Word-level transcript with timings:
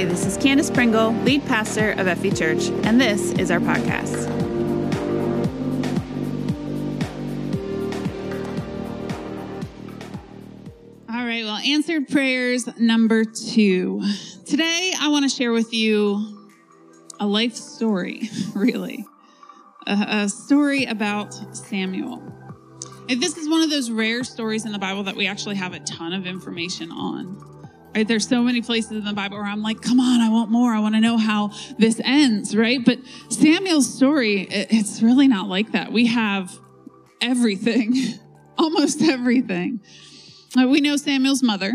Hey, 0.00 0.06
this 0.06 0.24
is 0.24 0.38
Candace 0.38 0.70
Pringle, 0.70 1.12
lead 1.24 1.44
pastor 1.44 1.90
of 1.90 2.06
FV 2.06 2.34
Church, 2.34 2.70
and 2.86 2.98
this 2.98 3.32
is 3.32 3.50
our 3.50 3.60
podcast. 3.60 4.30
All 11.06 11.26
right, 11.26 11.44
well, 11.44 11.56
answered 11.56 12.08
prayers 12.08 12.66
number 12.78 13.26
two. 13.26 14.02
Today, 14.46 14.94
I 14.98 15.08
want 15.08 15.30
to 15.30 15.36
share 15.36 15.52
with 15.52 15.74
you 15.74 16.48
a 17.20 17.26
life 17.26 17.54
story, 17.54 18.30
really. 18.54 19.04
A, 19.86 20.06
a 20.22 20.28
story 20.30 20.86
about 20.86 21.34
Samuel. 21.54 22.22
This 23.06 23.36
is 23.36 23.50
one 23.50 23.60
of 23.60 23.68
those 23.68 23.90
rare 23.90 24.24
stories 24.24 24.64
in 24.64 24.72
the 24.72 24.78
Bible 24.78 25.02
that 25.02 25.16
we 25.16 25.26
actually 25.26 25.56
have 25.56 25.74
a 25.74 25.80
ton 25.80 26.14
of 26.14 26.26
information 26.26 26.90
on. 26.90 27.59
Right? 27.94 28.06
There's 28.06 28.28
so 28.28 28.42
many 28.42 28.62
places 28.62 28.92
in 28.92 29.04
the 29.04 29.12
Bible 29.12 29.36
where 29.36 29.46
I'm 29.46 29.62
like, 29.62 29.80
come 29.80 29.98
on, 29.98 30.20
I 30.20 30.28
want 30.28 30.50
more. 30.50 30.72
I 30.72 30.78
want 30.78 30.94
to 30.94 31.00
know 31.00 31.18
how 31.18 31.50
this 31.78 32.00
ends, 32.04 32.56
right? 32.56 32.84
But 32.84 32.98
Samuel's 33.30 33.92
story, 33.92 34.46
it's 34.50 35.02
really 35.02 35.26
not 35.26 35.48
like 35.48 35.72
that. 35.72 35.92
We 35.92 36.06
have 36.06 36.56
everything, 37.20 37.94
almost 38.58 39.02
everything. 39.02 39.80
Uh, 40.56 40.68
we 40.68 40.80
know 40.80 40.96
Samuel's 40.96 41.42
mother, 41.42 41.72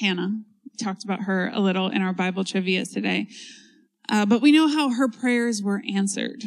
Hannah. 0.00 0.42
We 0.64 0.84
talked 0.84 1.04
about 1.04 1.22
her 1.22 1.50
a 1.52 1.60
little 1.60 1.88
in 1.88 2.02
our 2.02 2.12
Bible 2.12 2.44
trivia 2.44 2.84
today. 2.84 3.28
Uh, 4.08 4.26
but 4.26 4.42
we 4.42 4.52
know 4.52 4.68
how 4.68 4.90
her 4.90 5.08
prayers 5.08 5.62
were 5.62 5.82
answered. 5.94 6.42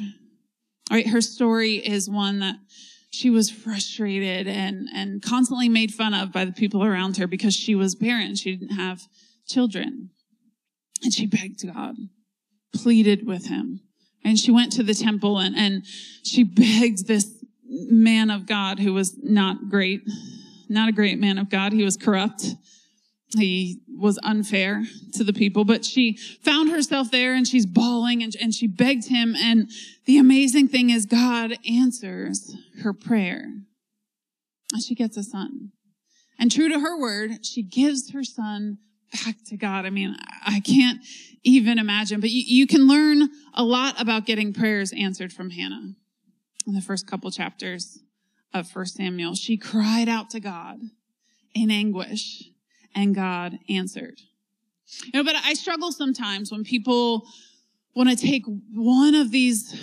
All 0.91 0.97
right, 0.97 1.07
her 1.07 1.21
story 1.21 1.75
is 1.75 2.09
one 2.09 2.39
that 2.39 2.57
she 3.15 3.29
was 3.29 3.49
frustrated 3.49 4.45
and, 4.45 4.89
and 4.93 5.21
constantly 5.21 5.69
made 5.69 5.93
fun 5.93 6.13
of 6.13 6.33
by 6.33 6.43
the 6.43 6.51
people 6.51 6.83
around 6.83 7.15
her 7.15 7.27
because 7.27 7.55
she 7.55 7.73
was 7.73 7.95
barren. 7.95 8.35
She 8.35 8.55
didn't 8.55 8.75
have 8.75 9.03
children. 9.47 10.09
And 11.01 11.13
she 11.13 11.25
begged 11.25 11.65
God, 11.65 11.95
pleaded 12.73 13.25
with 13.25 13.47
him. 13.47 13.79
And 14.23 14.37
she 14.37 14.51
went 14.51 14.73
to 14.73 14.83
the 14.83 14.93
temple 14.93 15.39
and, 15.39 15.55
and 15.55 15.85
she 16.23 16.43
begged 16.43 17.07
this 17.07 17.43
man 17.63 18.29
of 18.29 18.45
God 18.45 18.79
who 18.79 18.93
was 18.93 19.17
not 19.23 19.69
great, 19.69 20.01
not 20.67 20.89
a 20.89 20.93
great 20.93 21.17
man 21.17 21.37
of 21.37 21.49
God. 21.49 21.71
He 21.71 21.83
was 21.83 21.95
corrupt. 21.95 22.55
He 23.37 23.81
was 23.87 24.19
unfair 24.23 24.83
to 25.13 25.23
the 25.23 25.33
people, 25.33 25.65
but 25.65 25.85
she 25.85 26.17
found 26.41 26.69
herself 26.69 27.11
there 27.11 27.33
and 27.33 27.47
she's 27.47 27.65
bawling 27.65 28.23
and, 28.23 28.35
and 28.41 28.53
she 28.53 28.67
begged 28.67 29.07
him. 29.07 29.35
And 29.35 29.69
the 30.05 30.17
amazing 30.17 30.67
thing 30.67 30.89
is 30.89 31.05
God 31.05 31.57
answers 31.69 32.55
her 32.83 32.93
prayer. 32.93 33.53
And 34.73 34.83
she 34.83 34.95
gets 34.95 35.17
a 35.17 35.23
son. 35.23 35.71
And 36.37 36.51
true 36.51 36.69
to 36.69 36.79
her 36.79 36.99
word, 36.99 37.45
she 37.45 37.63
gives 37.63 38.11
her 38.11 38.23
son 38.23 38.79
back 39.13 39.35
to 39.47 39.57
God. 39.57 39.85
I 39.85 39.89
mean, 39.89 40.15
I 40.45 40.59
can't 40.59 40.99
even 41.43 41.79
imagine, 41.79 42.19
but 42.19 42.29
you, 42.29 42.43
you 42.45 42.67
can 42.67 42.87
learn 42.87 43.29
a 43.53 43.63
lot 43.63 44.01
about 44.01 44.25
getting 44.25 44.51
prayers 44.51 44.91
answered 44.91 45.31
from 45.31 45.51
Hannah 45.51 45.93
in 46.67 46.73
the 46.73 46.81
first 46.81 47.07
couple 47.07 47.31
chapters 47.31 47.99
of 48.53 48.67
First 48.67 48.95
Samuel. 48.95 49.35
She 49.35 49.57
cried 49.57 50.09
out 50.09 50.29
to 50.31 50.39
God 50.39 50.79
in 51.53 51.71
anguish 51.71 52.49
and 52.95 53.13
God 53.13 53.59
answered. 53.69 54.21
You 55.03 55.11
know, 55.13 55.23
but 55.23 55.35
I 55.35 55.53
struggle 55.53 55.91
sometimes 55.91 56.51
when 56.51 56.63
people 56.63 57.27
want 57.95 58.09
to 58.09 58.15
take 58.15 58.43
one 58.73 59.15
of 59.15 59.31
these 59.31 59.73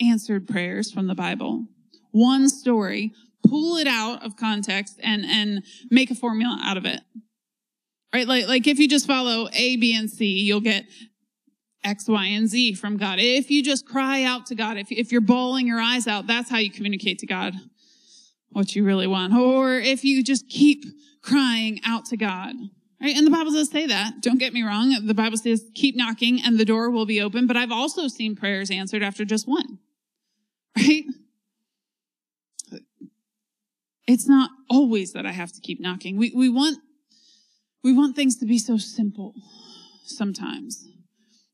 answered 0.00 0.46
prayers 0.48 0.90
from 0.90 1.06
the 1.06 1.14
Bible, 1.14 1.66
one 2.12 2.48
story, 2.48 3.12
pull 3.46 3.76
it 3.76 3.86
out 3.86 4.24
of 4.24 4.36
context 4.36 4.98
and, 5.02 5.24
and 5.24 5.64
make 5.90 6.10
a 6.10 6.14
formula 6.14 6.58
out 6.62 6.76
of 6.76 6.84
it. 6.84 7.00
Right? 8.14 8.26
Like, 8.26 8.48
like 8.48 8.66
if 8.66 8.78
you 8.78 8.88
just 8.88 9.06
follow 9.06 9.48
A, 9.52 9.76
B, 9.76 9.94
and 9.94 10.10
C, 10.10 10.26
you'll 10.26 10.60
get 10.60 10.84
X, 11.84 12.08
Y, 12.08 12.24
and 12.26 12.48
Z 12.48 12.74
from 12.74 12.96
God. 12.96 13.18
If 13.20 13.50
you 13.50 13.62
just 13.62 13.86
cry 13.86 14.24
out 14.24 14.46
to 14.46 14.54
God, 14.54 14.76
if, 14.76 14.90
if 14.90 15.12
you're 15.12 15.20
bawling 15.20 15.66
your 15.66 15.80
eyes 15.80 16.06
out, 16.06 16.26
that's 16.26 16.50
how 16.50 16.58
you 16.58 16.70
communicate 16.70 17.20
to 17.20 17.26
God 17.26 17.54
what 18.50 18.74
you 18.74 18.84
really 18.84 19.06
want. 19.06 19.34
Or 19.34 19.74
if 19.74 20.04
you 20.04 20.22
just 20.22 20.48
keep 20.48 20.84
crying 21.22 21.80
out 21.84 22.06
to 22.06 22.16
God. 22.16 22.54
Right? 23.00 23.16
And 23.16 23.26
the 23.26 23.30
Bible 23.30 23.52
does 23.52 23.70
say 23.70 23.86
that. 23.86 24.20
Don't 24.20 24.38
get 24.38 24.52
me 24.52 24.62
wrong. 24.62 24.94
The 25.06 25.14
Bible 25.14 25.38
says 25.38 25.64
keep 25.74 25.96
knocking 25.96 26.40
and 26.44 26.58
the 26.58 26.64
door 26.64 26.90
will 26.90 27.06
be 27.06 27.20
open. 27.20 27.46
But 27.46 27.56
I've 27.56 27.72
also 27.72 28.08
seen 28.08 28.36
prayers 28.36 28.70
answered 28.70 29.02
after 29.02 29.24
just 29.24 29.48
one. 29.48 29.78
Right? 30.76 31.04
It's 34.06 34.28
not 34.28 34.50
always 34.68 35.12
that 35.12 35.24
I 35.24 35.30
have 35.30 35.52
to 35.52 35.60
keep 35.60 35.80
knocking. 35.80 36.16
We, 36.16 36.32
we 36.34 36.48
want, 36.48 36.78
we 37.84 37.92
want 37.92 38.16
things 38.16 38.36
to 38.38 38.46
be 38.46 38.58
so 38.58 38.76
simple 38.76 39.34
sometimes. 40.04 40.89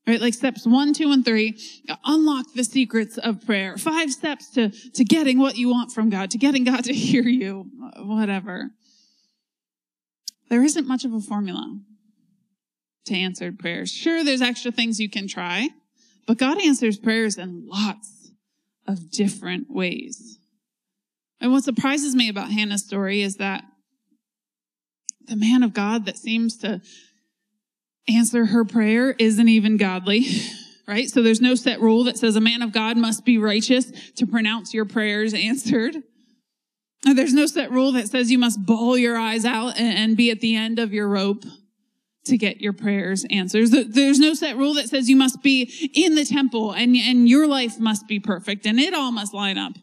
Right? 0.07 0.21
Like 0.21 0.33
steps 0.33 0.65
one, 0.65 0.93
two, 0.93 1.11
and 1.11 1.25
three, 1.25 1.59
unlock 2.05 2.53
the 2.53 2.63
secrets 2.63 3.17
of 3.17 3.45
prayer. 3.45 3.77
Five 3.77 4.11
steps 4.11 4.49
to, 4.51 4.69
to 4.69 5.03
getting 5.03 5.37
what 5.37 5.57
you 5.57 5.67
want 5.67 5.91
from 5.91 6.09
God, 6.09 6.31
to 6.31 6.37
getting 6.37 6.63
God 6.63 6.85
to 6.85 6.93
hear 6.93 7.23
you, 7.23 7.69
whatever. 7.97 8.71
There 10.49 10.63
isn't 10.63 10.87
much 10.87 11.03
of 11.03 11.13
a 11.13 11.19
formula 11.19 11.79
to 13.05 13.15
answered 13.15 13.59
prayers. 13.59 13.91
Sure, 13.91 14.23
there's 14.23 14.41
extra 14.41 14.71
things 14.71 14.99
you 14.99 15.09
can 15.09 15.27
try, 15.27 15.69
but 16.25 16.37
God 16.37 16.61
answers 16.61 16.97
prayers 16.97 17.37
in 17.37 17.67
lots 17.67 18.31
of 18.87 19.11
different 19.11 19.69
ways. 19.69 20.39
And 21.41 21.51
what 21.51 21.63
surprises 21.63 22.15
me 22.15 22.29
about 22.29 22.51
Hannah's 22.51 22.85
story 22.85 23.21
is 23.21 23.35
that 23.35 23.63
the 25.27 25.35
man 25.35 25.63
of 25.63 25.73
God 25.73 26.05
that 26.05 26.17
seems 26.17 26.57
to 26.57 26.81
answer 28.13 28.45
her 28.45 28.65
prayer 28.65 29.15
isn't 29.17 29.47
even 29.47 29.77
godly, 29.77 30.27
right? 30.87 31.09
So 31.09 31.21
there's 31.21 31.41
no 31.41 31.55
set 31.55 31.81
rule 31.81 32.03
that 32.05 32.17
says 32.17 32.35
a 32.35 32.41
man 32.41 32.61
of 32.61 32.71
God 32.71 32.97
must 32.97 33.25
be 33.25 33.37
righteous 33.37 33.91
to 34.15 34.25
pronounce 34.25 34.73
your 34.73 34.85
prayers 34.85 35.33
answered. 35.33 35.97
There's 37.03 37.33
no 37.33 37.45
set 37.45 37.71
rule 37.71 37.91
that 37.93 38.07
says 38.09 38.31
you 38.31 38.39
must 38.39 38.65
bawl 38.65 38.97
your 38.97 39.17
eyes 39.17 39.45
out 39.45 39.79
and 39.79 40.17
be 40.17 40.31
at 40.31 40.41
the 40.41 40.55
end 40.55 40.79
of 40.79 40.93
your 40.93 41.07
rope 41.07 41.45
to 42.25 42.37
get 42.37 42.59
your 42.59 42.73
prayers 42.73 43.25
answered. 43.29 43.69
There's 43.71 44.19
no 44.19 44.33
set 44.33 44.57
rule 44.57 44.73
that 44.75 44.89
says 44.89 45.09
you 45.09 45.15
must 45.15 45.41
be 45.41 45.91
in 45.93 46.15
the 46.15 46.25
temple 46.25 46.71
and, 46.71 46.95
and 46.95 47.29
your 47.29 47.47
life 47.47 47.79
must 47.79 48.07
be 48.07 48.19
perfect 48.19 48.65
and 48.65 48.79
it 48.79 48.93
all 48.93 49.11
must 49.11 49.33
line 49.33 49.57
up 49.57 49.73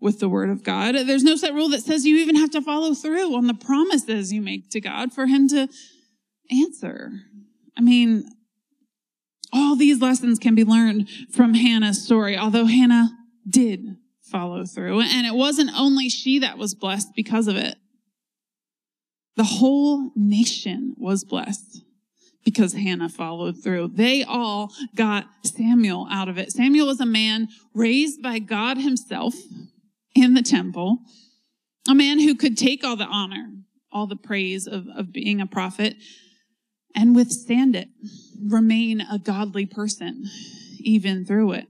with 0.00 0.20
the 0.20 0.28
word 0.28 0.50
of 0.50 0.62
God. 0.62 0.94
There's 0.94 1.24
no 1.24 1.36
set 1.36 1.54
rule 1.54 1.68
that 1.70 1.82
says 1.82 2.06
you 2.06 2.16
even 2.18 2.36
have 2.36 2.50
to 2.50 2.62
follow 2.62 2.94
through 2.94 3.34
on 3.34 3.46
the 3.46 3.54
promises 3.54 4.32
you 4.32 4.40
make 4.40 4.70
to 4.70 4.80
God 4.80 5.12
for 5.12 5.26
him 5.26 5.48
to 5.48 5.68
answer. 6.50 7.12
I 7.78 7.80
mean, 7.80 8.28
all 9.52 9.76
these 9.76 10.00
lessons 10.00 10.38
can 10.38 10.54
be 10.54 10.64
learned 10.64 11.08
from 11.30 11.54
Hannah's 11.54 12.02
story, 12.02 12.36
although 12.36 12.66
Hannah 12.66 13.10
did 13.48 13.96
follow 14.20 14.64
through. 14.64 15.00
And 15.00 15.26
it 15.26 15.34
wasn't 15.34 15.70
only 15.78 16.08
she 16.08 16.40
that 16.40 16.58
was 16.58 16.74
blessed 16.74 17.14
because 17.14 17.46
of 17.46 17.56
it. 17.56 17.76
The 19.36 19.44
whole 19.44 20.10
nation 20.16 20.94
was 20.98 21.24
blessed 21.24 21.82
because 22.44 22.72
Hannah 22.72 23.08
followed 23.08 23.62
through. 23.62 23.92
They 23.94 24.24
all 24.24 24.72
got 24.96 25.26
Samuel 25.44 26.08
out 26.10 26.28
of 26.28 26.38
it. 26.38 26.50
Samuel 26.50 26.88
was 26.88 27.00
a 27.00 27.06
man 27.06 27.48
raised 27.72 28.20
by 28.20 28.40
God 28.40 28.78
himself 28.78 29.34
in 30.14 30.34
the 30.34 30.42
temple, 30.42 30.98
a 31.88 31.94
man 31.94 32.18
who 32.18 32.34
could 32.34 32.58
take 32.58 32.82
all 32.82 32.96
the 32.96 33.04
honor, 33.04 33.50
all 33.92 34.06
the 34.06 34.16
praise 34.16 34.66
of, 34.66 34.86
of 34.96 35.12
being 35.12 35.40
a 35.40 35.46
prophet 35.46 35.94
and 36.94 37.14
withstand 37.14 37.76
it, 37.76 37.88
remain 38.42 39.00
a 39.00 39.18
godly 39.18 39.66
person 39.66 40.24
even 40.80 41.24
through 41.24 41.52
it. 41.52 41.66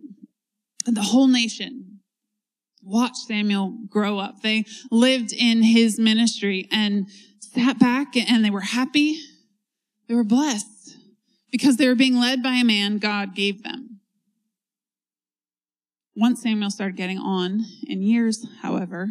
The 0.86 1.02
whole 1.02 1.26
nation 1.26 2.00
watched 2.82 3.26
Samuel 3.26 3.76
grow 3.88 4.18
up. 4.18 4.42
They 4.42 4.64
lived 4.90 5.32
in 5.32 5.62
his 5.62 5.98
ministry 5.98 6.68
and 6.72 7.08
sat 7.40 7.78
back 7.78 8.16
and 8.16 8.44
they 8.44 8.50
were 8.50 8.60
happy. 8.60 9.18
They 10.08 10.14
were 10.14 10.24
blessed 10.24 10.96
because 11.50 11.76
they 11.76 11.88
were 11.88 11.94
being 11.94 12.16
led 12.16 12.42
by 12.42 12.54
a 12.54 12.64
man 12.64 12.98
God 12.98 13.34
gave 13.34 13.62
them. 13.62 14.00
Once 16.16 16.42
Samuel 16.42 16.70
started 16.70 16.96
getting 16.96 17.18
on 17.18 17.64
in 17.86 18.02
years, 18.02 18.44
however, 18.62 19.08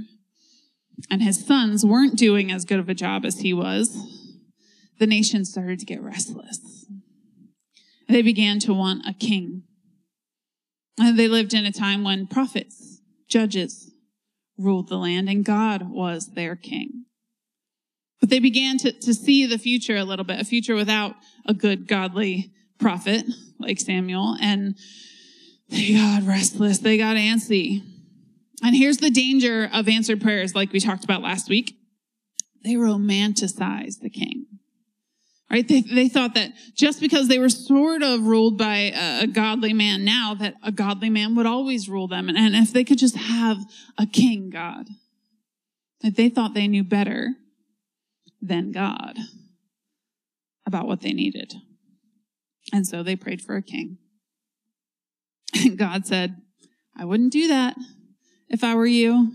and 1.10 1.21
his 1.21 1.45
sons 1.45 1.86
weren't 1.86 2.18
doing 2.18 2.51
as 2.51 2.65
good 2.65 2.80
of 2.80 2.89
a 2.89 2.94
job 2.94 3.24
as 3.24 3.39
he 3.39 3.53
was, 3.53 4.17
the 5.00 5.08
nation 5.08 5.46
started 5.46 5.80
to 5.80 5.86
get 5.86 6.02
restless. 6.02 6.86
They 8.08 8.22
began 8.22 8.60
to 8.60 8.74
want 8.74 9.08
a 9.08 9.14
king. 9.14 9.64
And 11.00 11.18
they 11.18 11.28
lived 11.28 11.54
in 11.54 11.66
a 11.66 11.72
time 11.72 12.04
when 12.04 12.28
prophets 12.28 13.02
judges 13.28 13.92
ruled 14.58 14.88
the 14.88 14.98
land 14.98 15.30
and 15.30 15.46
God 15.46 15.90
was 15.90 16.34
their 16.34 16.56
king. 16.56 17.06
But 18.20 18.30
they 18.30 18.40
began 18.40 18.78
to, 18.80 18.92
to 18.92 19.14
see 19.14 19.46
the 19.46 19.60
future 19.60 19.96
a 19.96 20.04
little 20.04 20.26
bit, 20.26 20.40
a 20.40 20.46
future 20.46 20.74
without 20.74 21.16
a 21.46 21.54
good, 21.54 21.88
godly 21.88 22.52
prophet 22.80 23.26
like 23.60 23.80
Samuel. 23.80 24.36
And 24.42 24.76
they 25.70 25.94
got 25.94 26.24
restless. 26.24 26.80
They 26.80 26.98
got 26.98 27.18
antsy. 27.18 27.84
And 28.64 28.76
here's 28.76 28.98
the 28.98 29.12
danger 29.12 29.70
of 29.72 29.88
answered 29.88 30.22
prayers, 30.22 30.56
like 30.56 30.72
we 30.72 30.80
talked 30.80 31.04
about 31.04 31.22
last 31.22 31.48
week. 31.48 31.76
They 32.64 32.74
romanticize 32.74 34.00
the 34.00 34.10
king. 34.10 34.46
Right? 35.50 35.68
They, 35.68 35.82
they 35.82 36.10
thought 36.10 36.34
that 36.36 36.52
just 36.76 37.00
because 37.00 37.28
they 37.28 37.40
were 37.40 37.50
sort 37.50 38.04
of 38.04 38.22
ruled 38.24 38.58
by 38.58 38.92
a, 38.94 39.24
a, 39.24 39.28
godly 39.28 39.74
man 39.74 40.04
now, 40.04 40.34
that 40.36 40.56
a 40.64 40.72
godly 40.72 41.10
man 41.10 41.36
would 41.36 41.46
always 41.46 41.88
rule 41.90 42.08
them. 42.08 42.30
And, 42.30 42.38
and 42.38 42.56
if 42.56 42.74
they 42.74 42.84
could 42.84 42.98
just 42.98 43.16
have 43.16 43.58
a 43.98 44.06
king 44.06 44.50
God, 44.50 44.88
that 46.02 46.16
they 46.16 46.30
thought 46.30 46.54
they 46.54 46.68
knew 46.68 46.84
better 46.84 47.34
than 48.42 48.72
God 48.72 49.18
about 50.66 50.88
what 50.88 51.02
they 51.02 51.14
needed. 51.14 51.54
And 52.74 52.86
so 52.86 53.02
they 53.02 53.16
prayed 53.16 53.42
for 53.42 53.56
a 53.56 53.62
king. 53.62 53.98
And 55.56 55.78
God 55.78 56.06
said, 56.06 56.42
I 56.96 57.06
wouldn't 57.06 57.32
do 57.32 57.48
that 57.48 57.76
if 58.50 58.64
I 58.64 58.76
were 58.76 58.86
you. 58.86 59.32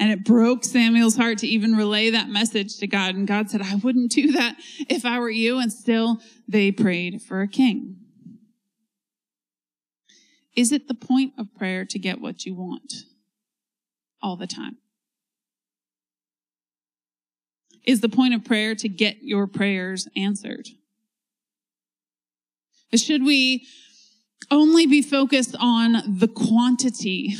And 0.00 0.12
it 0.12 0.24
broke 0.24 0.64
Samuel's 0.64 1.16
heart 1.16 1.38
to 1.38 1.48
even 1.48 1.74
relay 1.74 2.10
that 2.10 2.28
message 2.28 2.76
to 2.78 2.86
God. 2.86 3.16
And 3.16 3.26
God 3.26 3.50
said, 3.50 3.62
I 3.62 3.74
wouldn't 3.74 4.12
do 4.12 4.32
that 4.32 4.56
if 4.88 5.04
I 5.04 5.18
were 5.18 5.30
you. 5.30 5.58
And 5.58 5.72
still 5.72 6.20
they 6.46 6.70
prayed 6.70 7.20
for 7.22 7.40
a 7.40 7.48
king. 7.48 7.96
Is 10.54 10.72
it 10.72 10.88
the 10.88 10.94
point 10.94 11.34
of 11.38 11.54
prayer 11.54 11.84
to 11.84 11.98
get 11.98 12.20
what 12.20 12.44
you 12.44 12.54
want 12.54 12.92
all 14.22 14.36
the 14.36 14.46
time? 14.46 14.76
Is 17.84 18.00
the 18.00 18.08
point 18.08 18.34
of 18.34 18.44
prayer 18.44 18.74
to 18.76 18.88
get 18.88 19.22
your 19.22 19.46
prayers 19.46 20.08
answered? 20.16 20.68
Should 22.94 23.24
we 23.24 23.66
only 24.50 24.86
be 24.86 25.02
focused 25.02 25.56
on 25.58 26.18
the 26.18 26.28
quantity 26.28 27.36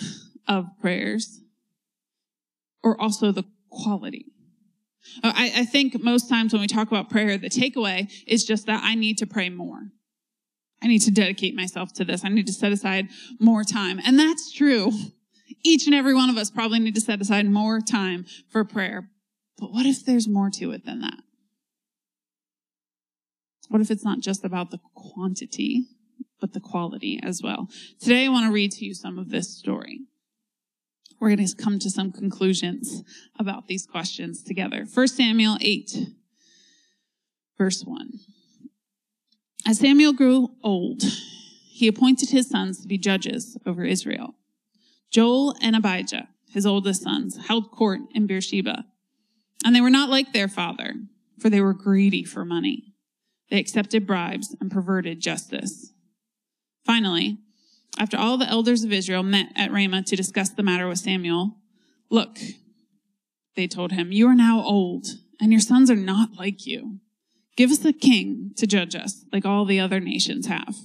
of 0.47 0.67
prayers 0.81 1.41
or 2.89 3.01
also 3.01 3.33
the 3.33 3.45
quality? 3.71 4.27
Uh, 5.23 5.33
I, 5.35 5.53
I, 5.59 5.65
think 5.65 6.03
most 6.03 6.29
times 6.29 6.53
when 6.53 6.61
we 6.61 6.67
talk 6.67 6.89
about 6.89 7.09
prayer, 7.09 7.39
the 7.39 7.49
takeaway 7.49 8.11
is 8.27 8.45
just 8.45 8.67
that 8.67 8.83
I 8.85 8.95
need 8.95 9.19
to 9.19 9.27
pray 9.27 9.49
more. 9.49 9.89
I 10.83 10.87
need 10.87 11.01
to 11.01 11.11
dedicate 11.11 11.55
myself 11.55 11.93
to 11.95 12.05
this. 12.05 12.25
I 12.25 12.29
need 12.29 12.47
to 12.47 12.53
set 12.53 12.73
aside 12.73 13.09
more 13.41 13.65
time. 13.65 14.01
And 14.05 14.19
that's 14.19 14.53
true. 14.53 14.93
Each 15.65 15.87
and 15.87 15.95
every 15.95 16.15
one 16.15 16.31
of 16.31 16.37
us 16.37 16.51
probably 16.51 16.79
need 16.79 16.95
to 16.95 17.01
set 17.01 17.21
aside 17.21 17.47
more 17.47 17.81
time 17.81 18.27
for 18.49 18.65
prayer. 18.65 19.09
But 19.59 19.73
what 19.73 19.87
if 19.87 20.05
there's 20.05 20.29
more 20.29 20.51
to 20.51 20.73
it 20.73 20.85
than 20.85 21.01
that? 21.01 21.19
What 23.69 23.81
if 23.81 23.91
it's 23.91 24.05
not 24.05 24.21
just 24.21 24.45
about 24.45 24.71
the 24.71 24.79
quantity, 24.95 25.87
but 26.41 26.53
the 26.53 26.61
quality 26.61 27.21
as 27.23 27.43
well? 27.43 27.69
Today, 28.01 28.27
I 28.27 28.29
want 28.29 28.47
to 28.47 28.53
read 28.53 28.73
to 28.73 28.85
you 28.85 28.95
some 28.95 29.19
of 29.19 29.31
this 29.31 29.57
story. 29.57 30.01
We're 31.21 31.35
going 31.35 31.47
to 31.47 31.57
come 31.57 31.79
to 31.81 31.91
some 31.91 32.13
conclusions 32.13 33.03
about 33.39 33.67
these 33.67 33.87
questions 33.87 34.43
together. 34.43 34.87
1 34.93 35.09
Samuel 35.09 35.57
8, 35.61 36.07
verse 37.57 37.83
1. 37.83 38.11
As 39.67 39.79
Samuel 39.81 40.13
grew 40.13 40.51
old, 40.63 41.03
he 41.71 41.89
appointed 41.89 42.31
his 42.31 42.49
sons 42.49 42.81
to 42.81 42.89
be 42.89 42.99
judges 42.99 43.59
over 43.67 43.85
Israel. 43.85 44.37
Joel 45.11 45.57
and 45.61 45.75
Abijah, 45.75 46.29
his 46.51 46.65
oldest 46.65 47.03
sons, 47.03 47.37
held 47.49 47.71
court 47.71 48.01
in 48.15 48.27
Beersheba. 48.27 48.85
And 49.65 49.75
they 49.75 49.81
were 49.81 49.91
not 49.91 50.11
like 50.11 50.33
their 50.33 50.49
father, 50.49 50.95
for 51.39 51.51
they 51.51 51.61
were 51.61 51.75
greedy 51.75 52.25
for 52.25 52.45
money. 52.45 52.95
They 53.51 53.59
accepted 53.59 54.07
bribes 54.07 54.55
and 54.61 54.71
perverted 54.71 55.21
justice. 55.21 55.93
Finally, 56.85 57.39
after 57.99 58.17
all 58.17 58.37
the 58.37 58.49
elders 58.49 58.85
of 58.85 58.93
Israel 58.93 59.23
met 59.23 59.49
at 59.57 59.73
Ramah 59.73 60.03
to 60.05 60.17
discuss 60.17 60.51
the 60.51 60.63
matter 60.63 60.89
with 60.89 60.99
Samuel, 60.99 61.57
look, 62.11 62.39
they 63.57 63.67
told 63.67 63.93
him, 63.93 64.13
you 64.13 64.29
are 64.29 64.35
now 64.35 64.63
old 64.63 65.07
and 65.41 65.53
your 65.53 65.61
sons 65.61 65.91
are 65.91 65.97
not 65.97 66.35
like 66.39 66.67
you. 66.67 67.01
Give 67.57 67.71
us 67.71 67.85
a 67.85 67.93
king 67.93 68.53
to 68.57 68.67
judge 68.67 68.95
us 68.95 69.25
like 69.33 69.45
all 69.45 69.65
the 69.65 69.81
other 69.81 69.99
nations 69.99 70.47
have. 70.47 70.77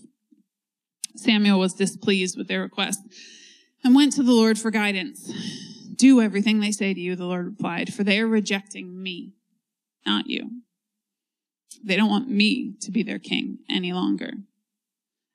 Samuel 1.15 1.59
was 1.59 1.73
displeased 1.73 2.37
with 2.37 2.47
their 2.47 2.61
request 2.61 2.99
and 3.83 3.93
went 3.93 4.13
to 4.13 4.23
the 4.23 4.31
Lord 4.31 4.57
for 4.57 4.71
guidance. 4.71 5.31
Do 5.95 6.19
everything 6.19 6.59
they 6.59 6.71
say 6.71 6.93
to 6.93 6.99
you, 6.99 7.15
the 7.15 7.25
Lord 7.25 7.45
replied, 7.45 7.93
for 7.93 8.03
they 8.03 8.19
are 8.19 8.27
rejecting 8.27 9.01
me, 9.01 9.33
not 10.05 10.27
you. 10.27 10.61
They 11.83 11.95
don't 11.95 12.09
want 12.09 12.29
me 12.29 12.73
to 12.81 12.91
be 12.91 13.03
their 13.03 13.19
king 13.19 13.59
any 13.69 13.93
longer. 13.93 14.31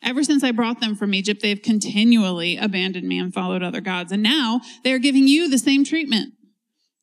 Ever 0.03 0.23
since 0.23 0.45
I 0.45 0.53
brought 0.53 0.81
them 0.81 0.95
from 0.95 1.13
Egypt, 1.13 1.43
they've 1.43 1.61
continually 1.61 2.57
abandoned 2.57 3.07
me 3.07 3.19
and 3.19 3.35
followed 3.35 3.63
other 3.63 3.81
gods. 3.81 4.13
And 4.13 4.23
now 4.23 4.61
they 4.85 4.93
are 4.93 4.99
giving 4.99 5.27
you 5.27 5.49
the 5.49 5.59
same 5.59 5.85
treatment. 5.85 6.35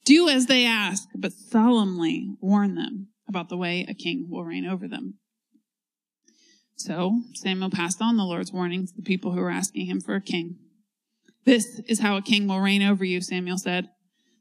Do 0.06 0.30
as 0.30 0.46
they 0.46 0.66
ask, 0.66 1.08
but 1.16 1.34
solemnly 1.34 2.30
warn 2.40 2.76
them 2.76 3.10
about 3.28 3.50
the 3.50 3.58
way 3.58 3.86
a 3.88 3.94
king 3.94 4.28
will 4.30 4.46
reign 4.46 4.66
over 4.66 4.88
them. 4.88 5.16
So 6.76 7.22
Samuel 7.34 7.70
passed 7.70 8.02
on 8.02 8.18
the 8.18 8.24
Lord's 8.24 8.54
warning 8.54 8.86
to 8.86 8.94
the 8.96 9.02
people 9.02 9.32
who 9.32 9.42
were 9.42 9.50
asking 9.50 9.88
him 9.88 10.02
for 10.02 10.16
a 10.16 10.22
king. 10.22 10.58
This 11.46 11.82
is 11.88 12.00
how 12.00 12.18
a 12.18 12.22
king 12.22 12.48
will 12.48 12.60
reign 12.60 12.82
over 12.82 13.06
you, 13.06 13.22
Samuel 13.22 13.58
said. 13.58 13.90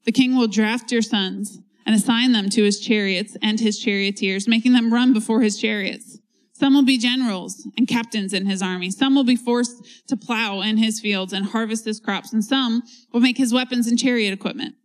The 0.04 0.12
king 0.12 0.36
will 0.36 0.48
draft 0.48 0.92
your 0.92 1.02
sons 1.02 1.58
and 1.86 1.94
assign 1.94 2.32
them 2.32 2.48
to 2.50 2.62
his 2.62 2.80
chariots 2.80 3.36
and 3.42 3.60
his 3.60 3.78
charioteers, 3.78 4.48
making 4.48 4.72
them 4.72 4.92
run 4.92 5.12
before 5.12 5.42
his 5.42 5.58
chariots. 5.58 6.18
Some 6.54 6.74
will 6.74 6.84
be 6.84 6.98
generals 6.98 7.66
and 7.76 7.88
captains 7.88 8.32
in 8.32 8.46
his 8.46 8.62
army. 8.62 8.90
Some 8.90 9.14
will 9.14 9.24
be 9.24 9.36
forced 9.36 10.06
to 10.06 10.16
plow 10.16 10.60
in 10.60 10.76
his 10.76 11.00
fields 11.00 11.32
and 11.32 11.46
harvest 11.46 11.84
his 11.84 11.98
crops, 11.98 12.32
and 12.32 12.44
some 12.44 12.82
will 13.12 13.20
make 13.20 13.38
his 13.38 13.52
weapons 13.52 13.88
and 13.88 13.98
chariot 13.98 14.32
equipment. 14.32 14.76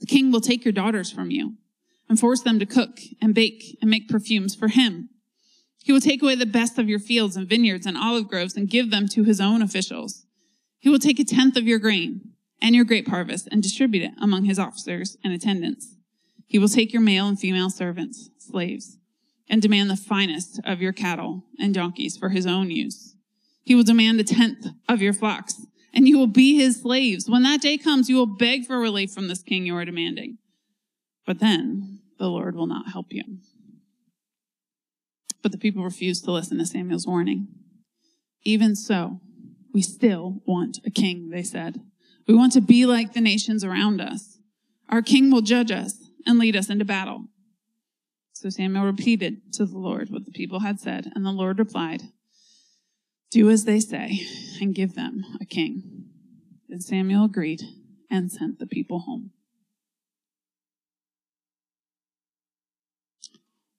The 0.00 0.06
king 0.06 0.32
will 0.32 0.40
take 0.40 0.64
your 0.64 0.72
daughters 0.72 1.12
from 1.12 1.30
you 1.30 1.54
and 2.08 2.18
force 2.18 2.42
them 2.42 2.58
to 2.58 2.66
cook 2.66 2.98
and 3.22 3.34
bake 3.34 3.78
and 3.80 3.88
make 3.88 4.08
perfumes 4.08 4.56
for 4.56 4.68
him. 4.68 5.10
He 5.84 5.92
will 5.92 6.00
take 6.00 6.22
away 6.22 6.34
the 6.34 6.44
best 6.44 6.76
of 6.78 6.88
your 6.88 6.98
fields 6.98 7.36
and 7.36 7.48
vineyards 7.48 7.86
and 7.86 7.96
olive 7.96 8.26
groves 8.26 8.56
and 8.56 8.68
give 8.68 8.90
them 8.90 9.06
to 9.08 9.22
his 9.22 9.40
own 9.40 9.62
officials. 9.62 10.26
He 10.78 10.88
will 10.88 10.98
take 10.98 11.20
a 11.20 11.24
tenth 11.24 11.56
of 11.56 11.68
your 11.68 11.78
grain 11.78 12.32
and 12.60 12.74
your 12.74 12.84
grape 12.84 13.08
harvest 13.08 13.48
and 13.52 13.62
distribute 13.62 14.02
it 14.02 14.12
among 14.20 14.44
his 14.44 14.58
officers 14.58 15.16
and 15.22 15.32
attendants. 15.32 15.94
He 16.46 16.58
will 16.58 16.68
take 16.68 16.92
your 16.92 17.02
male 17.02 17.28
and 17.28 17.38
female 17.38 17.70
servants, 17.70 18.30
slaves, 18.38 18.98
and 19.48 19.60
demand 19.60 19.90
the 19.90 19.96
finest 19.96 20.60
of 20.64 20.80
your 20.80 20.92
cattle 20.92 21.44
and 21.58 21.74
donkeys 21.74 22.16
for 22.16 22.30
his 22.30 22.46
own 22.46 22.70
use. 22.70 23.14
He 23.62 23.74
will 23.74 23.82
demand 23.82 24.20
a 24.20 24.24
tenth 24.24 24.66
of 24.88 25.00
your 25.00 25.12
flocks, 25.12 25.66
and 25.92 26.08
you 26.08 26.18
will 26.18 26.26
be 26.26 26.56
his 26.56 26.82
slaves. 26.82 27.28
When 27.28 27.42
that 27.44 27.60
day 27.60 27.78
comes, 27.78 28.08
you 28.08 28.16
will 28.16 28.26
beg 28.26 28.66
for 28.66 28.78
relief 28.78 29.12
from 29.12 29.28
this 29.28 29.42
king 29.42 29.66
you 29.66 29.76
are 29.76 29.84
demanding. 29.84 30.38
But 31.26 31.40
then 31.40 32.00
the 32.18 32.28
Lord 32.28 32.54
will 32.56 32.66
not 32.66 32.92
help 32.92 33.06
you. 33.10 33.24
But 35.42 35.52
the 35.52 35.58
people 35.58 35.84
refused 35.84 36.24
to 36.24 36.32
listen 36.32 36.58
to 36.58 36.66
Samuel's 36.66 37.06
warning. 37.06 37.48
Even 38.44 38.76
so, 38.76 39.20
we 39.72 39.82
still 39.82 40.42
want 40.46 40.78
a 40.86 40.90
king, 40.90 41.30
they 41.30 41.42
said. 41.42 41.80
We 42.26 42.34
want 42.34 42.52
to 42.52 42.60
be 42.60 42.86
like 42.86 43.12
the 43.12 43.20
nations 43.20 43.64
around 43.64 44.00
us. 44.00 44.38
Our 44.88 45.02
king 45.02 45.30
will 45.30 45.42
judge 45.42 45.70
us 45.70 45.96
and 46.26 46.38
lead 46.38 46.56
us 46.56 46.70
into 46.70 46.84
battle. 46.84 47.24
So 48.44 48.50
Samuel 48.50 48.84
repeated 48.84 49.54
to 49.54 49.64
the 49.64 49.78
Lord 49.78 50.10
what 50.10 50.26
the 50.26 50.30
people 50.30 50.60
had 50.60 50.78
said, 50.78 51.10
and 51.14 51.24
the 51.24 51.30
Lord 51.30 51.58
replied, 51.58 52.02
Do 53.30 53.48
as 53.48 53.64
they 53.64 53.80
say 53.80 54.20
and 54.60 54.74
give 54.74 54.94
them 54.94 55.24
a 55.40 55.46
king. 55.46 56.10
Then 56.68 56.82
Samuel 56.82 57.24
agreed 57.24 57.62
and 58.10 58.30
sent 58.30 58.58
the 58.58 58.66
people 58.66 58.98
home. 58.98 59.30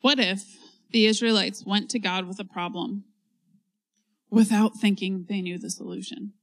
What 0.02 0.18
if 0.18 0.44
the 0.90 1.06
Israelites 1.06 1.64
went 1.64 1.92
to 1.92 2.00
God 2.00 2.28
with 2.28 2.40
a 2.40 2.44
problem 2.44 3.04
without 4.32 4.78
thinking 4.82 5.28
they 5.30 5.44
knew 5.44 5.60
the 5.60 5.70
solution? 5.70 6.34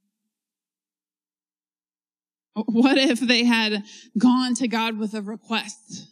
What 2.55 2.99
if 2.99 3.19
they 3.19 3.43
had 3.43 3.83
gone 4.17 4.55
to 4.55 4.69
God 4.69 4.97
with 4.97 5.13
a 5.13 5.23
request 5.23 6.07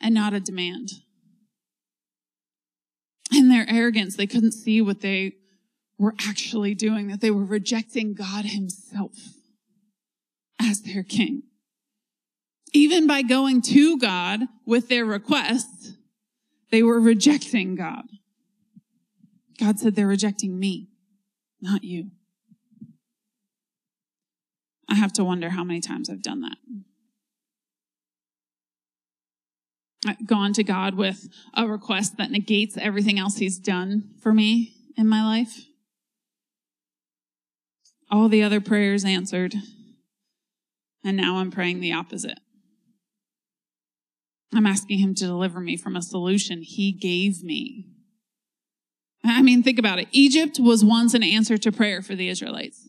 and 0.00 0.14
not 0.14 0.32
a 0.32 0.40
demand? 0.40 0.88
In 3.32 3.48
their 3.48 3.68
arrogance, 3.68 4.16
they 4.16 4.26
couldn't 4.26 4.52
see 4.52 4.80
what 4.80 5.00
they 5.00 5.34
were 5.98 6.14
actually 6.26 6.74
doing, 6.74 7.08
that 7.08 7.20
they 7.20 7.30
were 7.30 7.44
rejecting 7.44 8.14
God 8.14 8.46
Himself 8.46 9.16
as 10.60 10.82
their 10.82 11.02
king. 11.02 11.42
Even 12.72 13.06
by 13.06 13.22
going 13.22 13.60
to 13.62 13.98
God 13.98 14.40
with 14.64 14.88
their 14.88 15.04
request, 15.04 15.94
they 16.70 16.82
were 16.82 17.00
rejecting 17.00 17.74
God. 17.74 18.04
God 19.58 19.78
said, 19.78 19.94
They're 19.94 20.06
rejecting 20.06 20.58
me, 20.58 20.88
not 21.60 21.84
you. 21.84 22.10
I 24.88 24.94
have 24.94 25.12
to 25.14 25.24
wonder 25.24 25.50
how 25.50 25.64
many 25.64 25.80
times 25.80 26.08
I've 26.10 26.22
done 26.22 26.40
that. 26.40 26.56
Gone 30.26 30.52
to 30.54 30.64
God 30.64 30.94
with 30.94 31.28
a 31.54 31.66
request 31.66 32.16
that 32.16 32.30
negates 32.30 32.76
everything 32.76 33.18
else 33.18 33.36
He's 33.36 33.58
done 33.58 34.10
for 34.22 34.32
me 34.32 34.74
in 34.96 35.08
my 35.08 35.22
life. 35.22 35.66
All 38.10 38.28
the 38.28 38.42
other 38.42 38.60
prayers 38.60 39.04
answered, 39.04 39.54
and 41.04 41.16
now 41.16 41.36
I'm 41.36 41.50
praying 41.50 41.80
the 41.80 41.92
opposite. 41.92 42.40
I'm 44.52 44.66
asking 44.66 44.98
him 44.98 45.14
to 45.16 45.26
deliver 45.26 45.60
me 45.60 45.76
from 45.76 45.96
a 45.96 46.02
solution 46.02 46.62
he 46.62 46.92
gave 46.92 47.44
me. 47.44 47.86
I 49.24 49.42
mean, 49.42 49.62
think 49.62 49.78
about 49.78 49.98
it. 49.98 50.08
Egypt 50.12 50.58
was 50.58 50.84
once 50.84 51.14
an 51.14 51.22
answer 51.22 51.56
to 51.58 51.70
prayer 51.70 52.02
for 52.02 52.14
the 52.14 52.28
Israelites. 52.28 52.88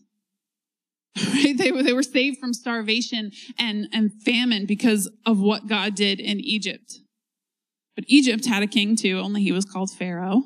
Right? 1.34 1.58
They 1.58 1.70
were, 1.70 1.82
they 1.82 1.92
were 1.92 2.02
saved 2.02 2.38
from 2.38 2.54
starvation 2.54 3.32
and, 3.58 3.86
and 3.92 4.10
famine 4.22 4.64
because 4.64 5.10
of 5.26 5.38
what 5.38 5.68
God 5.68 5.94
did 5.94 6.18
in 6.18 6.40
Egypt. 6.40 7.00
But 7.94 8.04
Egypt 8.08 8.46
had 8.46 8.62
a 8.62 8.66
king 8.66 8.96
too, 8.96 9.18
only 9.18 9.42
he 9.42 9.52
was 9.52 9.64
called 9.64 9.90
Pharaoh. 9.90 10.44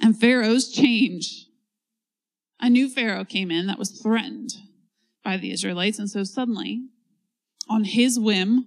And 0.00 0.18
Pharaohs 0.18 0.70
change. 0.70 1.46
A 2.60 2.68
new 2.68 2.88
Pharaoh 2.88 3.24
came 3.24 3.50
in 3.50 3.66
that 3.66 3.78
was 3.78 3.90
threatened 3.90 4.50
by 5.22 5.36
the 5.36 5.50
Israelites. 5.50 5.98
And 5.98 6.10
so 6.10 6.24
suddenly, 6.24 6.88
on 7.68 7.84
his 7.84 8.18
whim, 8.18 8.66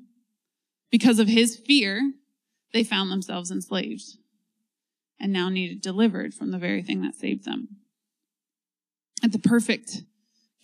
because 0.92 1.20
of 1.20 1.28
his 1.28 1.56
fear, 1.56 2.14
they 2.74 2.84
found 2.84 3.12
themselves 3.12 3.52
enslaved 3.52 4.18
and 5.20 5.32
now 5.32 5.50
needed 5.50 5.82
delivered 5.82 6.34
from 6.34 6.52
the 6.52 6.58
very 6.58 6.82
thing 6.82 7.02
that 7.02 7.16
saved 7.16 7.46
them. 7.46 7.78
At 9.24 9.32
the 9.32 9.40
perfect 9.40 10.04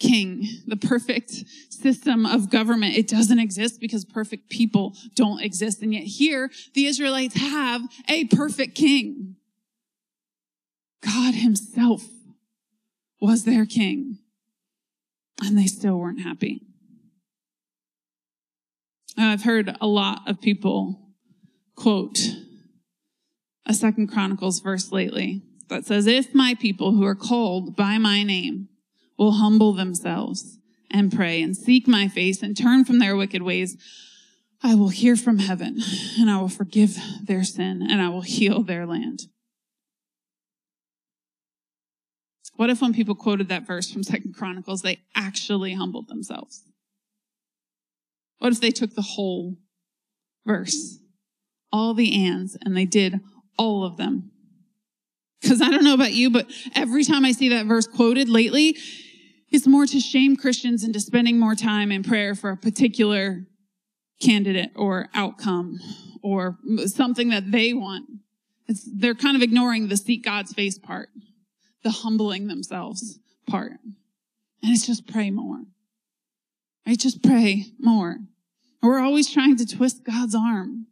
king, 0.03 0.45
the 0.67 0.75
perfect 0.75 1.31
system 1.69 2.25
of 2.25 2.51
government, 2.51 2.95
it 2.95 3.07
doesn't 3.07 3.39
exist 3.39 3.79
because 3.79 4.05
perfect 4.05 4.50
people 4.50 4.95
don't 5.15 5.41
exist. 5.41 5.81
And 5.81 5.93
yet 5.93 6.03
here, 6.03 6.51
the 6.74 6.86
Israelites 6.86 7.36
have 7.36 7.81
a 8.10 8.25
perfect 8.25 8.75
king. 8.75 9.38
God 11.03 11.33
himself 11.33 12.03
was 13.19 13.45
their 13.45 13.65
king. 13.65 14.19
And 15.41 15.57
they 15.57 15.65
still 15.65 15.98
weren't 15.98 16.22
happy. 16.22 16.62
I've 19.17 19.43
heard 19.43 19.75
a 19.79 19.88
lot 19.88 20.22
of 20.27 20.41
people 20.41 21.00
quote 21.75 22.19
a 23.65 23.74
second 23.74 24.07
Chronicles 24.07 24.60
verse 24.60 24.91
lately 24.91 25.41
that 25.69 25.86
says, 25.86 26.07
if 26.07 26.36
my 26.36 26.55
people 26.60 26.91
who 26.91 27.05
are 27.05 27.15
called 27.15 27.75
by 27.75 27.98
my 27.98 28.24
name 28.24 28.69
will 29.17 29.34
humble 29.34 29.74
themselves 29.74 30.58
and 30.91 31.12
pray 31.12 31.41
and 31.41 31.58
seek 31.58 31.88
my 31.88 32.08
face 32.08 32.43
and 32.43 32.55
turn 32.55 32.86
from 32.86 33.00
their 33.00 33.15
wicked 33.15 33.41
ways, 33.41 33.77
I 34.62 34.75
will 34.75 34.89
hear 34.89 35.15
from 35.15 35.39
heaven 35.39 35.79
and 36.20 36.29
I 36.29 36.39
will 36.39 36.50
forgive 36.50 36.98
their 37.22 37.43
sin 37.43 37.82
and 37.82 38.01
I 38.01 38.10
will 38.10 38.22
heal 38.22 38.63
their 38.63 38.86
land. 38.86 39.24
What 42.55 42.70
if 42.70 42.82
when 42.82 42.93
people 42.93 43.15
quoted 43.15 43.50
that 43.50 43.65
verse 43.65 43.91
from 43.91 44.03
Second 44.03 44.36
Chronicles, 44.36 44.84
they 44.84 45.01
actually 45.15 45.74
humbled 45.74 46.08
themselves? 46.08 46.63
What 48.38 48.53
if 48.53 48.62
they 48.62 48.72
took 48.72 48.93
the 48.93 49.01
whole 49.01 49.58
verse, 50.46 51.00
all 51.72 51.93
the 51.93 52.13
ands, 52.25 52.55
and 52.62 52.77
they 52.77 52.86
did 52.86 53.22
all 53.58 53.84
of 53.84 53.98
them? 53.98 54.32
Because 55.41 55.62
I 55.62 55.70
don't 55.70 55.84
know 55.84 55.93
about 55.93 56.13
you, 56.13 56.29
but 56.29 56.50
every 56.75 57.03
time 57.03 57.25
I 57.25 57.32
see 57.32 57.50
that 57.50 57.65
verse 57.65 57.88
quoted 57.88 58.29
lately, 58.29 58.77
it's 59.53 59.67
more 59.67 59.86
to 59.86 60.00
shame 60.00 60.36
Christians 60.36 60.83
into 60.83 61.00
spending 61.00 61.39
more 61.39 61.53
time 61.53 61.91
in 61.91 62.01
prayer 62.01 62.33
for 62.33 62.50
a 62.50 62.57
particular 62.57 63.45
candidate 64.19 64.72
or 64.75 65.10
outcome 65.13 65.79
or 66.24 66.57
something 66.88 67.29
that 67.29 67.51
they 67.51 67.72
want. 67.74 68.05
It's, 68.67 68.89
they're 68.91 69.13
kind 69.13 69.36
of 69.36 69.43
ignoring 69.43 69.89
the 69.89 69.98
seek 69.98 70.25
God's 70.25 70.53
face 70.53 70.79
part, 70.79 71.10
the 71.83 71.91
humbling 71.91 72.48
themselves 72.48 73.19
part. 73.48 73.74
And 74.63 74.74
it's 74.74 74.88
just 74.88 75.07
pray 75.07 75.29
more. 75.29 75.62
Right? 76.88 76.98
Just 76.98 77.22
pray 77.22 77.67
more. 77.79 78.17
We're 78.81 79.00
always 79.00 79.31
trying 79.31 79.57
to 79.57 79.67
twist 79.67 80.03
God's 80.03 80.33
arm. 80.33 80.88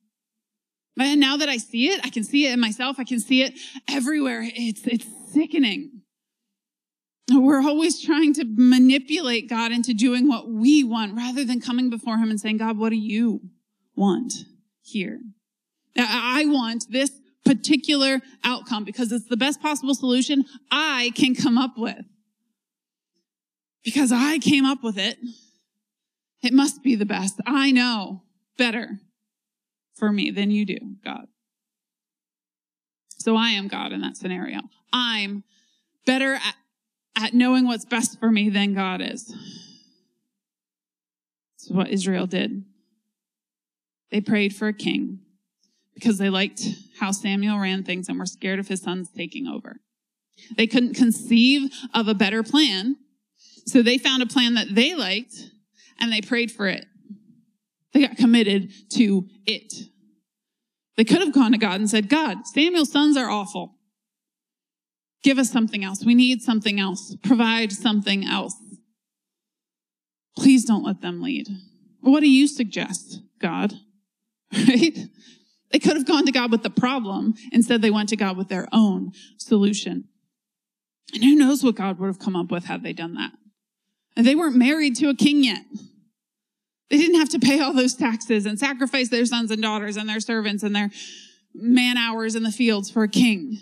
And 0.99 1.19
now 1.19 1.37
that 1.37 1.49
I 1.49 1.57
see 1.57 1.87
it, 1.87 2.05
I 2.05 2.09
can 2.09 2.23
see 2.23 2.45
it 2.45 2.53
in 2.53 2.59
myself. 2.59 2.99
I 2.99 3.05
can 3.05 3.19
see 3.19 3.41
it 3.41 3.57
everywhere. 3.89 4.43
It's, 4.43 4.85
it's 4.85 5.07
sickening. 5.33 6.01
We're 7.33 7.61
always 7.61 8.01
trying 8.01 8.33
to 8.35 8.45
manipulate 8.45 9.49
God 9.49 9.71
into 9.71 9.93
doing 9.93 10.27
what 10.27 10.49
we 10.49 10.83
want 10.83 11.15
rather 11.15 11.43
than 11.43 11.61
coming 11.61 11.89
before 11.89 12.17
him 12.17 12.29
and 12.29 12.39
saying, 12.39 12.57
God, 12.57 12.77
what 12.77 12.89
do 12.89 12.97
you 12.97 13.41
want 13.95 14.33
here? 14.81 15.19
I 15.97 16.45
want 16.47 16.85
this 16.89 17.11
particular 17.45 18.21
outcome 18.43 18.83
because 18.83 19.11
it's 19.11 19.27
the 19.27 19.37
best 19.37 19.61
possible 19.61 19.95
solution 19.95 20.45
I 20.71 21.11
can 21.15 21.35
come 21.35 21.57
up 21.57 21.77
with. 21.77 22.05
Because 23.83 24.11
I 24.11 24.37
came 24.37 24.65
up 24.65 24.83
with 24.83 24.97
it. 24.97 25.17
It 26.43 26.53
must 26.53 26.83
be 26.83 26.95
the 26.95 27.05
best. 27.05 27.39
I 27.45 27.71
know 27.71 28.23
better 28.57 28.99
for 29.95 30.11
me 30.11 30.31
than 30.31 30.51
you 30.51 30.65
do, 30.65 30.77
God. 31.03 31.27
So 33.17 33.35
I 33.35 33.49
am 33.49 33.67
God 33.67 33.91
in 33.91 34.01
that 34.01 34.17
scenario. 34.17 34.61
I'm 34.91 35.43
better 36.05 36.33
at, 36.33 36.55
at 37.15 37.33
knowing 37.33 37.65
what's 37.65 37.85
best 37.85 38.19
for 38.19 38.31
me 38.31 38.49
than 38.49 38.73
God 38.73 39.01
is. 39.01 39.25
This 39.25 39.35
is 41.65 41.71
what 41.71 41.89
Israel 41.89 42.25
did. 42.25 42.63
They 44.11 44.21
prayed 44.21 44.55
for 44.55 44.67
a 44.67 44.73
king 44.73 45.19
because 45.93 46.17
they 46.17 46.29
liked 46.29 46.65
how 46.99 47.11
Samuel 47.11 47.59
ran 47.59 47.83
things 47.83 48.09
and 48.09 48.17
were 48.17 48.25
scared 48.25 48.59
of 48.59 48.67
his 48.67 48.81
sons 48.81 49.09
taking 49.15 49.47
over. 49.47 49.77
They 50.57 50.67
couldn't 50.67 50.95
conceive 50.95 51.71
of 51.93 52.07
a 52.07 52.13
better 52.13 52.43
plan. 52.43 52.97
So 53.65 53.81
they 53.81 53.97
found 53.97 54.23
a 54.23 54.27
plan 54.27 54.55
that 54.55 54.73
they 54.73 54.95
liked 54.95 55.51
and 55.99 56.11
they 56.11 56.21
prayed 56.21 56.51
for 56.51 56.67
it. 56.67 56.85
They 57.93 58.01
got 58.07 58.17
committed 58.17 58.71
to 58.91 59.27
it. 59.45 59.73
They 60.97 61.03
could 61.03 61.19
have 61.19 61.33
gone 61.33 61.51
to 61.51 61.57
God 61.57 61.79
and 61.79 61.89
said, 61.89 62.09
God, 62.09 62.47
Samuel's 62.47 62.91
sons 62.91 63.17
are 63.17 63.29
awful. 63.29 63.75
Give 65.23 65.37
us 65.37 65.51
something 65.51 65.83
else. 65.83 66.03
We 66.03 66.15
need 66.15 66.41
something 66.41 66.79
else. 66.79 67.15
Provide 67.23 67.71
something 67.71 68.25
else. 68.25 68.55
Please 70.37 70.65
don't 70.65 70.83
let 70.83 71.01
them 71.01 71.21
lead. 71.21 71.47
What 71.99 72.21
do 72.21 72.29
you 72.29 72.47
suggest, 72.47 73.21
God? 73.39 73.73
Right? 74.67 74.97
They 75.71 75.79
could 75.79 75.95
have 75.95 76.05
gone 76.05 76.25
to 76.25 76.31
God 76.33 76.51
with 76.51 76.63
the 76.63 76.69
problem. 76.69 77.35
Instead, 77.53 77.81
they 77.81 77.89
went 77.89 78.09
to 78.09 78.17
God 78.17 78.35
with 78.35 78.49
their 78.49 78.67
own 78.73 79.13
solution. 79.37 80.09
And 81.13 81.23
who 81.23 81.35
knows 81.35 81.63
what 81.63 81.75
God 81.75 81.99
would 81.99 82.07
have 82.07 82.19
come 82.19 82.35
up 82.35 82.51
with 82.51 82.65
had 82.65 82.83
they 82.83 82.91
done 82.91 83.13
that? 83.13 83.31
And 84.17 84.27
they 84.27 84.35
weren't 84.35 84.57
married 84.57 84.97
to 84.97 85.07
a 85.07 85.15
king 85.15 85.43
yet. 85.43 85.63
They 86.89 86.97
didn't 86.97 87.19
have 87.19 87.29
to 87.29 87.39
pay 87.39 87.61
all 87.61 87.73
those 87.73 87.95
taxes 87.95 88.45
and 88.45 88.59
sacrifice 88.59 89.07
their 89.07 89.25
sons 89.25 89.51
and 89.51 89.61
daughters 89.61 89.95
and 89.95 90.09
their 90.09 90.19
servants 90.19 90.63
and 90.63 90.75
their 90.75 90.91
man 91.53 91.95
hours 91.95 92.35
in 92.35 92.43
the 92.43 92.51
fields 92.51 92.91
for 92.91 93.03
a 93.03 93.07
king. 93.07 93.57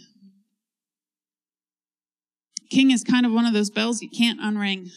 King 2.70 2.92
is 2.92 3.04
kind 3.04 3.26
of 3.26 3.32
one 3.32 3.46
of 3.46 3.54
those 3.54 3.70
bells 3.70 4.02
you 4.02 4.10
can't 4.10 4.40
unring. 4.40 4.90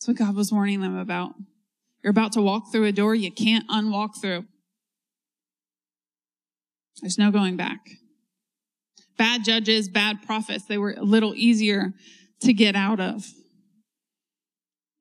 That's 0.00 0.08
what 0.08 0.16
God 0.16 0.34
was 0.34 0.50
warning 0.50 0.80
them 0.80 0.96
about. 0.96 1.34
You're 2.02 2.10
about 2.10 2.32
to 2.32 2.40
walk 2.40 2.72
through 2.72 2.86
a 2.86 2.92
door 2.92 3.14
you 3.14 3.30
can't 3.30 3.68
unwalk 3.68 4.20
through. 4.20 4.46
There's 7.02 7.18
no 7.18 7.30
going 7.30 7.56
back. 7.56 7.90
Bad 9.18 9.44
judges, 9.44 9.88
bad 9.88 10.22
prophets, 10.22 10.64
they 10.64 10.78
were 10.78 10.94
a 10.96 11.02
little 11.02 11.34
easier 11.34 11.92
to 12.40 12.52
get 12.54 12.74
out 12.74 13.00
of. 13.00 13.26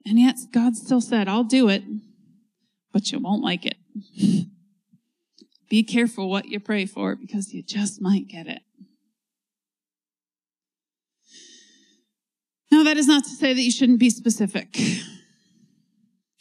And 0.05 0.19
yet 0.19 0.37
God 0.53 0.75
still 0.75 1.01
said, 1.01 1.27
I'll 1.27 1.43
do 1.43 1.69
it, 1.69 1.83
but 2.91 3.11
you 3.11 3.19
won't 3.19 3.43
like 3.43 3.65
it. 3.65 3.77
Be 5.69 5.83
careful 5.83 6.29
what 6.29 6.47
you 6.47 6.59
pray 6.59 6.85
for 6.85 7.15
because 7.15 7.53
you 7.53 7.61
just 7.61 8.01
might 8.01 8.27
get 8.27 8.47
it. 8.47 8.61
Now, 12.71 12.78
that 12.89 12.97
is 12.97 13.07
not 13.07 13.23
to 13.23 13.29
say 13.29 13.53
that 13.53 13.61
you 13.61 13.71
shouldn't 13.71 13.99
be 13.99 14.09
specific. 14.09 14.75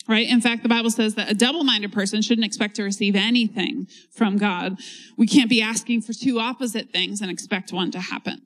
Right? 0.09 0.26
In 0.26 0.40
fact, 0.40 0.62
the 0.62 0.71
Bible 0.71 0.90
says 0.90 1.17
that 1.17 1.31
a 1.31 1.35
double-minded 1.35 1.93
person 1.93 2.23
shouldn't 2.23 2.47
expect 2.47 2.76
to 2.76 2.83
receive 2.83 3.14
anything 3.14 3.87
from 4.11 4.38
God. 4.38 4.78
We 5.19 5.26
can't 5.26 5.50
be 5.50 5.61
asking 5.61 6.00
for 6.00 6.14
two 6.14 6.40
opposite 6.40 6.88
things 6.90 7.21
and 7.21 7.31
expect 7.31 7.71
one 7.75 7.90
to 7.90 8.00
happen. 8.00 8.40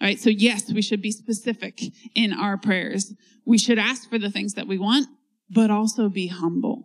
All 0.00 0.06
right. 0.08 0.18
So 0.18 0.30
yes, 0.30 0.72
we 0.72 0.80
should 0.80 1.02
be 1.02 1.10
specific 1.10 1.82
in 2.14 2.32
our 2.32 2.56
prayers. 2.56 3.12
We 3.44 3.58
should 3.58 3.78
ask 3.78 4.08
for 4.08 4.18
the 4.18 4.30
things 4.30 4.54
that 4.54 4.66
we 4.66 4.78
want, 4.78 5.08
but 5.50 5.70
also 5.70 6.08
be 6.08 6.28
humble 6.28 6.84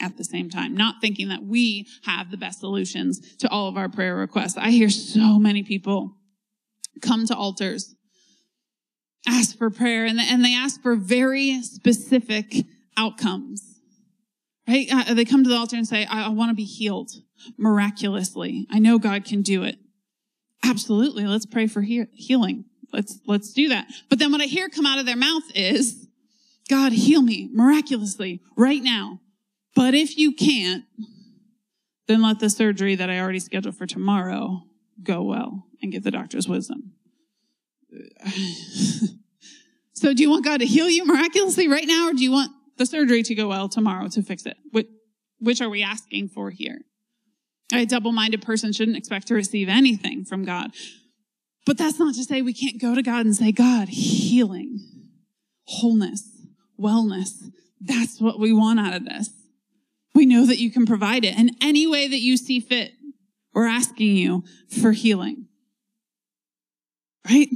at 0.00 0.16
the 0.16 0.24
same 0.24 0.48
time, 0.48 0.74
not 0.74 1.00
thinking 1.00 1.28
that 1.30 1.42
we 1.42 1.88
have 2.04 2.30
the 2.30 2.36
best 2.36 2.60
solutions 2.60 3.36
to 3.38 3.48
all 3.48 3.68
of 3.68 3.76
our 3.76 3.88
prayer 3.88 4.14
requests. 4.14 4.56
I 4.56 4.70
hear 4.70 4.88
so 4.88 5.40
many 5.40 5.64
people 5.64 6.14
come 7.02 7.26
to 7.26 7.34
altars, 7.34 7.96
ask 9.26 9.56
for 9.56 9.70
prayer, 9.70 10.04
and, 10.04 10.18
and 10.20 10.44
they 10.44 10.54
ask 10.54 10.82
for 10.82 10.96
very 10.96 11.62
specific 11.62 12.64
outcomes. 12.96 13.80
Right? 14.66 14.86
Uh, 14.90 15.14
they 15.14 15.24
come 15.24 15.42
to 15.42 15.50
the 15.50 15.56
altar 15.56 15.76
and 15.76 15.86
say, 15.86 16.06
I, 16.06 16.26
I 16.26 16.28
want 16.28 16.50
to 16.50 16.54
be 16.54 16.64
healed 16.64 17.10
miraculously. 17.56 18.66
I 18.70 18.78
know 18.78 18.98
God 18.98 19.24
can 19.24 19.42
do 19.42 19.64
it. 19.64 19.76
Absolutely. 20.62 21.26
Let's 21.26 21.46
pray 21.46 21.66
for 21.66 21.82
he- 21.82 22.06
healing. 22.12 22.66
Let's, 22.92 23.18
let's 23.26 23.52
do 23.52 23.68
that. 23.70 23.88
But 24.08 24.18
then 24.18 24.30
what 24.30 24.40
I 24.40 24.44
hear 24.44 24.68
come 24.68 24.86
out 24.86 24.98
of 24.98 25.06
their 25.06 25.16
mouth 25.16 25.42
is, 25.54 26.06
God, 26.68 26.92
heal 26.92 27.22
me 27.22 27.48
miraculously 27.52 28.42
right 28.56 28.82
now. 28.82 29.20
But 29.74 29.94
if 29.94 30.16
you 30.16 30.32
can't, 30.32 30.84
then 32.06 32.22
let 32.22 32.40
the 32.40 32.50
surgery 32.50 32.94
that 32.96 33.10
I 33.10 33.18
already 33.18 33.40
scheduled 33.40 33.76
for 33.76 33.86
tomorrow 33.86 34.62
go 35.02 35.22
well 35.22 35.66
and 35.82 35.90
get 35.90 36.02
the 36.02 36.10
doctor's 36.10 36.48
wisdom. 36.48 36.92
so 39.94 40.14
do 40.14 40.22
you 40.22 40.30
want 40.30 40.44
God 40.44 40.60
to 40.60 40.66
heal 40.66 40.88
you 40.88 41.04
miraculously 41.04 41.68
right 41.68 41.86
now 41.86 42.08
or 42.08 42.12
do 42.12 42.22
you 42.22 42.32
want 42.32 42.52
the 42.76 42.86
surgery 42.86 43.22
to 43.24 43.34
go 43.34 43.48
well 43.48 43.68
tomorrow 43.68 44.08
to 44.08 44.22
fix 44.22 44.46
it? 44.46 44.56
Which, 44.72 44.88
which 45.38 45.60
are 45.60 45.68
we 45.68 45.82
asking 45.82 46.28
for 46.28 46.50
here? 46.50 46.80
A 47.72 47.86
double-minded 47.86 48.42
person 48.42 48.72
shouldn't 48.72 48.96
expect 48.96 49.28
to 49.28 49.34
receive 49.34 49.68
anything 49.68 50.24
from 50.24 50.44
God. 50.44 50.72
But 51.66 51.78
that's 51.78 51.98
not 51.98 52.14
to 52.14 52.24
say 52.24 52.42
we 52.42 52.52
can't 52.52 52.80
go 52.80 52.94
to 52.94 53.02
God 53.02 53.26
and 53.26 53.36
say, 53.36 53.52
God, 53.52 53.88
healing, 53.88 54.80
wholeness, 55.64 56.28
wellness. 56.80 57.30
That's 57.80 58.20
what 58.20 58.40
we 58.40 58.52
want 58.52 58.80
out 58.80 58.94
of 58.94 59.04
this. 59.04 59.30
We 60.14 60.26
know 60.26 60.46
that 60.46 60.58
you 60.58 60.70
can 60.70 60.86
provide 60.86 61.24
it 61.24 61.38
in 61.38 61.50
any 61.60 61.86
way 61.86 62.08
that 62.08 62.18
you 62.18 62.36
see 62.36 62.60
fit. 62.60 62.92
We're 63.52 63.66
asking 63.66 64.16
you 64.16 64.44
for 64.80 64.92
healing. 64.92 65.46
Right? 67.28 67.48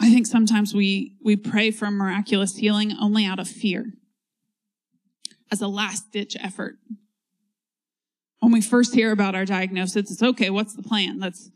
I 0.00 0.10
think 0.10 0.26
sometimes 0.26 0.74
we, 0.74 1.16
we 1.22 1.36
pray 1.36 1.70
for 1.70 1.90
miraculous 1.90 2.56
healing 2.56 2.92
only 2.98 3.26
out 3.26 3.38
of 3.38 3.46
fear 3.46 3.92
as 5.52 5.60
a 5.60 5.68
last 5.68 6.10
ditch 6.10 6.36
effort. 6.40 6.76
When 8.38 8.50
we 8.50 8.62
first 8.62 8.94
hear 8.94 9.12
about 9.12 9.34
our 9.34 9.44
diagnosis, 9.44 10.10
it's 10.10 10.22
okay, 10.22 10.48
what's 10.48 10.74
the 10.74 10.82
plan? 10.82 11.20
Let's 11.20 11.50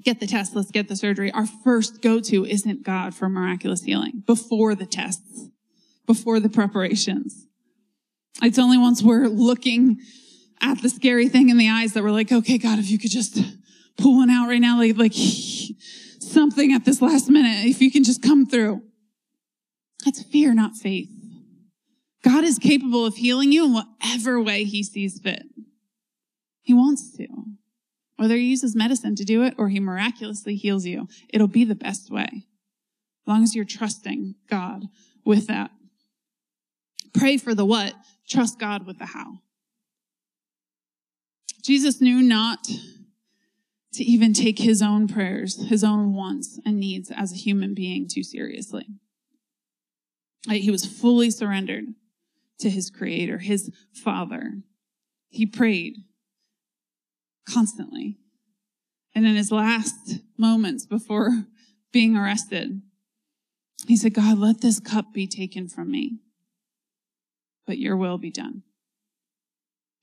get 0.00 0.20
the 0.20 0.26
test, 0.28 0.54
let's 0.54 0.70
get 0.70 0.86
the 0.86 0.94
surgery. 0.94 1.32
Our 1.32 1.46
first 1.46 2.00
go 2.00 2.20
to 2.20 2.44
isn't 2.44 2.84
God 2.84 3.12
for 3.14 3.28
miraculous 3.28 3.82
healing 3.82 4.22
before 4.24 4.76
the 4.76 4.86
tests, 4.86 5.48
before 6.06 6.38
the 6.38 6.48
preparations. 6.48 7.46
It's 8.40 8.60
only 8.60 8.78
once 8.78 9.02
we're 9.02 9.26
looking 9.26 10.00
at 10.60 10.80
the 10.80 10.88
scary 10.88 11.28
thing 11.28 11.48
in 11.48 11.58
the 11.58 11.68
eyes 11.68 11.94
that 11.94 12.04
we're 12.04 12.12
like, 12.12 12.30
okay, 12.30 12.58
God, 12.58 12.78
if 12.78 12.88
you 12.88 12.98
could 12.98 13.10
just 13.10 13.40
pull 13.96 14.18
one 14.18 14.30
out 14.30 14.48
right 14.48 14.60
now, 14.60 14.78
like, 14.78 14.96
like 14.96 15.14
something 16.30 16.72
at 16.72 16.84
this 16.84 17.02
last 17.02 17.28
minute, 17.28 17.66
if 17.66 17.80
you 17.80 17.90
can 17.90 18.04
just 18.04 18.22
come 18.22 18.46
through. 18.46 18.82
That's 20.04 20.22
fear, 20.22 20.54
not 20.54 20.76
faith. 20.76 21.10
God 22.24 22.44
is 22.44 22.58
capable 22.58 23.04
of 23.06 23.16
healing 23.16 23.52
you 23.52 23.66
in 23.66 23.72
whatever 23.72 24.40
way 24.40 24.64
he 24.64 24.82
sees 24.82 25.20
fit. 25.20 25.44
He 26.62 26.74
wants 26.74 27.16
to. 27.16 27.26
Whether 28.16 28.36
he 28.36 28.50
uses 28.50 28.74
medicine 28.74 29.14
to 29.16 29.24
do 29.24 29.42
it 29.42 29.54
or 29.56 29.68
he 29.68 29.80
miraculously 29.80 30.56
heals 30.56 30.84
you, 30.84 31.08
it'll 31.32 31.46
be 31.46 31.64
the 31.64 31.74
best 31.74 32.10
way. 32.10 32.28
As 32.32 33.26
long 33.26 33.42
as 33.42 33.54
you're 33.54 33.64
trusting 33.64 34.34
God 34.50 34.86
with 35.24 35.46
that. 35.46 35.70
Pray 37.14 37.36
for 37.36 37.54
the 37.54 37.64
what, 37.64 37.94
trust 38.28 38.58
God 38.58 38.86
with 38.86 38.98
the 38.98 39.06
how. 39.06 39.40
Jesus 41.62 42.00
knew 42.00 42.22
not 42.22 42.68
to 43.94 44.04
even 44.04 44.32
take 44.32 44.58
his 44.58 44.82
own 44.82 45.08
prayers, 45.08 45.68
his 45.68 45.82
own 45.82 46.14
wants 46.14 46.60
and 46.64 46.78
needs 46.78 47.10
as 47.10 47.32
a 47.32 47.36
human 47.36 47.74
being 47.74 48.06
too 48.08 48.22
seriously. 48.22 48.86
He 50.48 50.70
was 50.70 50.86
fully 50.86 51.30
surrendered 51.30 51.86
to 52.60 52.70
his 52.70 52.90
creator, 52.90 53.38
his 53.38 53.70
father. 53.92 54.62
He 55.28 55.46
prayed 55.46 55.96
constantly. 57.48 58.18
And 59.14 59.26
in 59.26 59.36
his 59.36 59.50
last 59.50 60.20
moments 60.36 60.86
before 60.86 61.44
being 61.92 62.16
arrested, 62.16 62.82
he 63.86 63.96
said, 63.96 64.14
God, 64.14 64.38
let 64.38 64.60
this 64.60 64.80
cup 64.80 65.12
be 65.12 65.26
taken 65.26 65.68
from 65.68 65.90
me 65.90 66.20
but 67.68 67.78
your 67.78 67.96
will 67.96 68.16
be 68.16 68.30
done. 68.30 68.62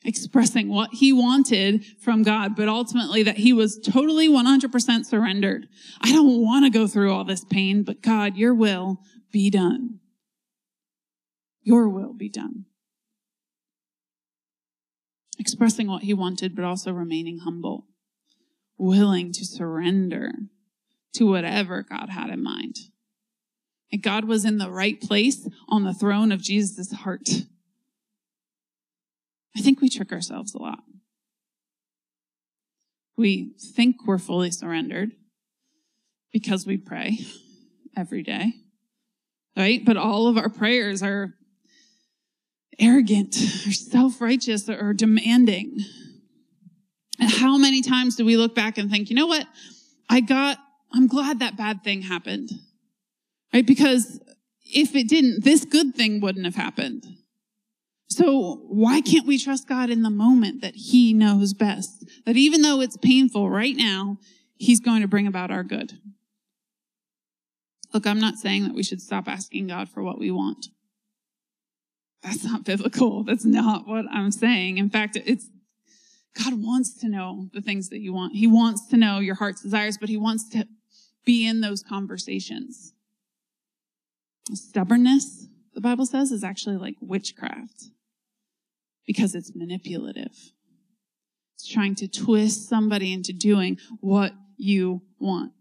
Expressing 0.08 0.70
what 0.70 0.94
he 0.94 1.12
wanted 1.12 1.84
from 2.00 2.22
God, 2.22 2.56
but 2.56 2.70
ultimately 2.70 3.24
that 3.24 3.38
he 3.38 3.52
was 3.52 3.80
totally 3.80 4.30
100% 4.30 5.04
surrendered. 5.04 5.68
I 6.00 6.12
don't 6.12 6.42
want 6.42 6.64
to 6.64 6.70
go 6.70 6.86
through 6.86 7.12
all 7.12 7.24
this 7.24 7.44
pain, 7.44 7.82
but 7.82 8.04
God, 8.04 8.38
your 8.38 8.54
will 8.54 9.02
be 9.32 9.50
done. 9.50 10.00
Your 11.64 11.90
will 11.90 12.14
be 12.14 12.30
done. 12.30 12.66
Expressing 15.40 15.88
what 15.88 16.04
he 16.04 16.14
wanted, 16.14 16.56
but 16.56 16.66
also 16.66 16.92
remaining 16.92 17.40
humble, 17.40 17.88
willing 18.78 19.34
to 19.34 19.44
surrender 19.44 20.34
to 21.14 21.26
whatever 21.26 21.82
God 21.82 22.10
had 22.10 22.30
in 22.30 22.44
mind. 22.44 22.76
And 23.92 24.04
God 24.04 24.26
was 24.26 24.46
in 24.46 24.60
the 24.60 24.70
right 24.70 25.02
place 25.02 25.50
on 25.68 25.84
the 25.84 25.94
throne 25.96 26.32
of 26.32 26.44
Jesus' 26.44 26.92
heart. 26.92 27.28
I 29.56 29.62
think 29.62 29.82
we 29.82 29.90
trick 29.90 30.12
ourselves 30.12 30.54
a 30.54 30.58
lot. 30.58 30.80
We 33.18 33.54
think 33.76 34.06
we're 34.06 34.18
fully 34.18 34.52
surrendered 34.52 35.12
because 36.34 36.68
we 36.68 36.78
pray 36.78 37.20
every 37.96 38.24
day, 38.24 38.54
right? 39.56 39.84
But 39.86 39.96
all 39.96 40.28
of 40.28 40.38
our 40.38 40.50
prayers 40.50 41.02
are 41.02 41.34
arrogant 42.78 43.36
or 43.66 43.72
self 43.72 44.20
righteous 44.20 44.68
or 44.68 44.94
demanding. 44.94 45.80
And 47.20 47.32
how 47.32 47.58
many 47.58 47.82
times 47.82 48.18
do 48.18 48.26
we 48.26 48.36
look 48.36 48.54
back 48.54 48.78
and 48.78 48.92
think, 48.92 49.10
you 49.10 49.16
know 49.16 49.28
what? 49.28 49.48
I 50.10 50.20
got, 50.20 50.58
I'm 50.94 51.08
glad 51.08 51.40
that 51.40 51.56
bad 51.56 51.84
thing 51.84 52.02
happened, 52.02 52.50
right? 53.54 53.66
Because 53.66 54.20
if 54.64 54.94
it 54.96 55.08
didn't, 55.08 55.46
this 55.46 55.64
good 55.64 55.96
thing 55.96 56.20
wouldn't 56.20 56.44
have 56.44 56.56
happened. 56.56 57.06
So 58.08 58.62
why 58.68 59.02
can't 59.02 59.26
we 59.26 59.38
trust 59.38 59.68
God 59.68 59.90
in 59.90 60.04
the 60.04 60.10
moment 60.10 60.62
that 60.62 60.76
he 60.76 61.14
knows 61.14 61.54
best? 61.54 62.06
That 62.26 62.38
even 62.38 62.62
though 62.62 62.82
it's 62.82 62.98
painful 62.98 63.50
right 63.50 63.76
now, 63.76 64.18
he's 64.56 64.80
going 64.80 65.02
to 65.02 65.08
bring 65.08 65.28
about 65.28 65.52
our 65.52 65.64
good. 65.64 66.00
Look, 67.94 68.06
I'm 68.06 68.20
not 68.20 68.36
saying 68.36 68.64
that 68.64 68.76
we 68.76 68.84
should 68.84 69.02
stop 69.02 69.28
asking 69.28 69.68
God 69.68 69.90
for 69.90 70.04
what 70.04 70.20
we 70.20 70.30
want. 70.30 70.68
That's 72.22 72.44
not 72.44 72.66
biblical. 72.66 73.24
That's 73.24 73.46
not 73.46 73.88
what 73.88 74.06
I'm 74.12 74.32
saying. 74.32 74.78
In 74.78 74.90
fact, 74.90 75.18
it's 75.26 75.48
God 76.42 76.62
wants 76.62 76.94
to 77.00 77.08
know 77.08 77.50
the 77.54 77.62
things 77.62 77.90
that 77.90 78.00
you 78.00 78.14
want. 78.14 78.36
He 78.36 78.48
wants 78.48 78.88
to 78.88 78.98
know 78.98 79.20
your 79.20 79.36
heart's 79.36 79.62
desires, 79.62 79.98
but 79.98 80.10
he 80.10 80.18
wants 80.18 80.50
to 80.50 80.68
be 81.24 81.48
in 81.48 81.62
those 81.62 81.82
conversations. 81.82 82.94
Stubbornness, 84.54 85.48
the 85.76 85.82
Bible 85.82 86.06
says, 86.06 86.32
is 86.32 86.44
actually 86.44 86.78
like 86.78 86.96
witchcraft 87.02 87.90
because 89.06 89.36
it's 89.36 89.54
manipulative. 89.54 90.32
It's 91.56 91.68
trying 91.68 91.96
to 91.96 92.08
twist 92.08 92.68
somebody 92.68 93.14
into 93.14 93.34
doing 93.34 93.78
what 94.00 94.34
you 94.58 95.02
want. 95.20 95.52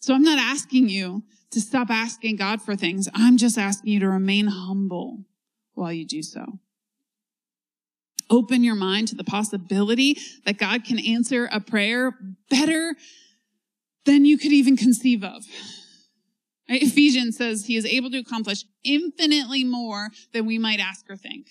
So 0.00 0.14
I'm 0.14 0.22
not 0.22 0.38
asking 0.38 0.88
you 0.88 1.24
to 1.50 1.60
stop 1.60 1.90
asking 1.90 2.36
God 2.36 2.62
for 2.62 2.76
things. 2.76 3.08
I'm 3.14 3.36
just 3.36 3.58
asking 3.58 3.92
you 3.92 4.00
to 4.00 4.08
remain 4.08 4.46
humble 4.46 5.24
while 5.74 5.92
you 5.92 6.06
do 6.06 6.22
so. 6.22 6.60
Open 8.30 8.64
your 8.64 8.74
mind 8.74 9.08
to 9.08 9.14
the 9.14 9.24
possibility 9.24 10.18
that 10.46 10.58
God 10.58 10.84
can 10.84 10.98
answer 10.98 11.48
a 11.52 11.60
prayer 11.60 12.16
better 12.50 12.94
than 14.04 14.24
you 14.24 14.38
could 14.38 14.52
even 14.52 14.76
conceive 14.76 15.24
of. 15.24 15.44
Ephesians 16.68 17.36
says 17.36 17.66
he 17.66 17.76
is 17.76 17.84
able 17.84 18.10
to 18.10 18.18
accomplish 18.18 18.64
infinitely 18.84 19.64
more 19.64 20.08
than 20.32 20.46
we 20.46 20.58
might 20.58 20.80
ask 20.80 21.08
or 21.10 21.16
think 21.16 21.46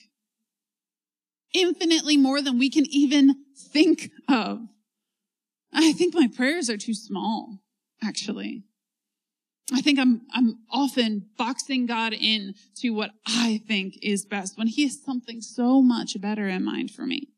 infinitely 1.54 2.17
more 2.17 2.41
than 2.41 2.58
we 2.58 2.69
can 2.69 2.86
even 2.89 3.36
think 3.56 4.10
of. 4.28 4.67
I 5.71 5.93
think 5.93 6.13
my 6.13 6.28
prayers 6.28 6.69
are 6.69 6.78
too 6.78 6.93
small, 6.93 7.60
actually. 8.04 8.63
I 9.71 9.82
think 9.82 9.97
I'm, 9.97 10.21
I'm 10.34 10.60
often 10.69 11.30
boxing 11.38 11.86
God 11.86 12.13
in 12.13 12.54
to 12.78 12.89
what 12.89 13.12
I 13.26 13.62
think 13.67 13.95
is 14.02 14.26
best 14.26 14.58
when 14.58 14.67
he 14.67 14.84
has 14.84 15.02
something 15.02 15.41
so 15.41 15.82
much 15.82 16.19
better 16.19 16.47
in 16.47 16.65
mind 16.65 16.91
for 16.91 17.06
me. 17.06 17.30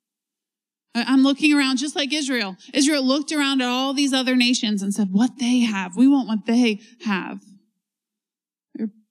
I'm 0.96 1.24
looking 1.24 1.54
around 1.54 1.78
just 1.78 1.96
like 1.96 2.14
Israel. 2.14 2.56
Israel 2.74 3.04
looked 3.06 3.32
around 3.32 3.62
at 3.62 3.68
all 3.68 3.94
these 3.94 4.14
other 4.14 4.36
nations 4.36 4.82
and 4.82 4.94
said, 4.94 5.10
what 5.12 5.40
they 5.40 5.60
have. 5.60 5.98
We 5.98 6.08
want 6.08 6.28
what 6.28 6.46
they 6.46 6.80
have. 7.06 7.42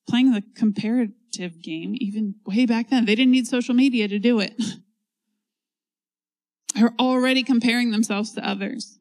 Playing 0.09 0.33
the 0.33 0.43
comparative 0.55 1.63
game 1.63 1.95
even 1.97 2.35
way 2.47 2.67
back 2.67 2.91
then. 2.91 3.07
They 3.07 3.15
didn't 3.15 3.33
need 3.33 3.47
social 3.47 3.75
media 3.75 4.09
to 4.09 4.19
do 4.19 4.41
it. 4.41 4.55
They're 6.75 6.95
already 6.99 7.43
comparing 7.43 7.91
themselves 7.91 8.33
to 8.33 8.47
others. 8.47 8.99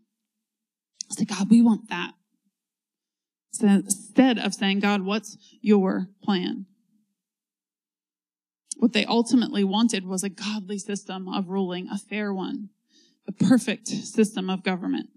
I 1.11 1.15
say, 1.15 1.25
God, 1.25 1.49
we 1.49 1.61
want 1.61 1.89
that. 1.89 2.13
So 3.51 3.67
instead 3.67 4.39
of 4.39 4.53
saying, 4.53 4.79
God, 4.79 5.01
what's 5.01 5.37
your 5.61 6.07
plan? 6.23 6.65
What 8.77 8.93
they 8.93 9.05
ultimately 9.05 9.63
wanted 9.63 10.05
was 10.05 10.23
a 10.23 10.29
godly 10.29 10.79
system 10.79 11.27
of 11.27 11.49
ruling, 11.49 11.87
a 11.89 11.97
fair 11.97 12.33
one, 12.33 12.69
the 13.25 13.31
perfect 13.31 13.87
system 13.87 14.49
of 14.49 14.63
government. 14.63 15.09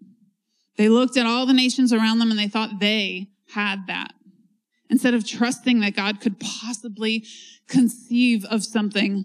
They 0.77 0.89
looked 0.89 1.17
at 1.17 1.27
all 1.27 1.47
the 1.47 1.55
nations 1.55 1.93
around 1.93 2.19
them 2.19 2.31
and 2.31 2.39
they 2.39 2.49
thought 2.49 2.81
they 2.81 3.29
had 3.55 3.87
that. 3.87 4.13
Instead 4.91 5.15
of 5.15 5.27
trusting 5.27 5.81
that 5.81 5.97
God 5.97 6.21
could 6.21 6.39
possibly 6.39 7.25
conceive 7.69 8.45
of 8.45 8.65
something 8.65 9.25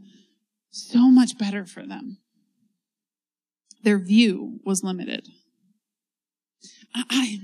so 0.72 1.10
much 1.10 1.38
better 1.38 1.66
for 1.66 1.86
them. 1.86 2.18
Their 3.84 4.00
view 4.00 4.60
was 4.66 4.84
limited. 4.84 5.28
I, 6.94 7.40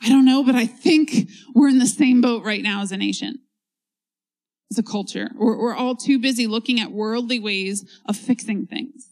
I, 0.00 0.08
don't 0.08 0.24
know, 0.24 0.42
but 0.44 0.54
I 0.54 0.66
think 0.66 1.28
we're 1.54 1.68
in 1.68 1.78
the 1.78 1.86
same 1.86 2.20
boat 2.20 2.44
right 2.44 2.62
now 2.62 2.82
as 2.82 2.92
a 2.92 2.96
nation, 2.96 3.40
as 4.70 4.78
a 4.78 4.82
culture. 4.82 5.30
We're, 5.36 5.58
we're 5.58 5.74
all 5.74 5.96
too 5.96 6.18
busy 6.18 6.46
looking 6.46 6.80
at 6.80 6.92
worldly 6.92 7.40
ways 7.40 7.84
of 8.06 8.16
fixing 8.16 8.66
things, 8.66 9.08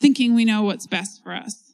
thinking 0.00 0.34
we 0.34 0.44
know 0.44 0.62
what's 0.62 0.86
best 0.86 1.22
for 1.22 1.34
us. 1.34 1.72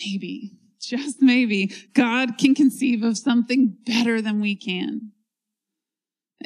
Maybe, 0.00 0.59
just 0.80 1.20
maybe, 1.20 1.72
God 1.94 2.38
can 2.38 2.54
conceive 2.54 3.02
of 3.02 3.18
something 3.18 3.76
better 3.84 4.20
than 4.20 4.40
we 4.40 4.56
can. 4.56 5.12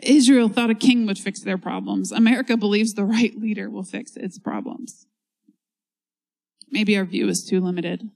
Israel 0.03 0.49
thought 0.49 0.71
a 0.71 0.75
king 0.75 1.07
would 1.07 1.19
fix 1.19 1.41
their 1.41 1.59
problems. 1.59 2.11
America 2.11 2.57
believes 2.57 2.95
the 2.95 3.05
right 3.05 3.37
leader 3.39 3.71
will 3.71 3.85
fix 3.85 4.17
its 4.17 4.39
problems. 4.39 5.07
Maybe 6.71 6.97
our 6.97 7.05
view 7.05 7.29
is 7.29 7.45
too 7.45 7.61
limited. 7.61 8.11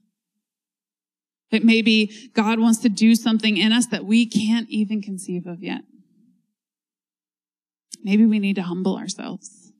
That 1.51 1.63
maybe 1.63 2.29
God 2.33 2.59
wants 2.59 2.79
to 2.79 2.89
do 2.89 3.15
something 3.15 3.57
in 3.57 3.71
us 3.71 3.87
that 3.87 4.05
we 4.05 4.25
can't 4.25 4.69
even 4.69 5.01
conceive 5.01 5.47
of 5.47 5.63
yet. 5.63 5.81
Maybe 8.03 8.25
we 8.25 8.39
need 8.39 8.55
to 8.57 8.63
humble 8.63 8.97
ourselves. 8.97 9.71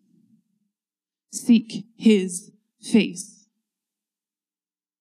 Seek 1.31 1.85
his 1.95 2.51
face. 2.81 3.38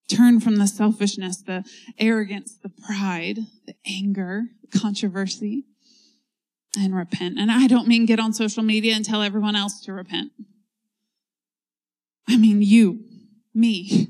Turn 0.08 0.40
from 0.40 0.56
the 0.56 0.66
selfishness, 0.66 1.42
the 1.42 1.64
arrogance, 1.98 2.56
the 2.62 2.70
pride, 2.70 3.40
the 3.66 3.74
anger, 3.86 4.44
the 4.62 4.78
controversy, 4.78 5.64
and 6.78 6.94
repent. 6.94 7.38
And 7.38 7.50
I 7.50 7.66
don't 7.66 7.88
mean 7.88 8.06
get 8.06 8.18
on 8.18 8.32
social 8.32 8.62
media 8.62 8.94
and 8.94 9.04
tell 9.04 9.22
everyone 9.22 9.56
else 9.56 9.80
to 9.82 9.92
repent. 9.92 10.32
I 12.26 12.36
mean 12.36 12.62
you, 12.62 13.04
me, 13.54 14.08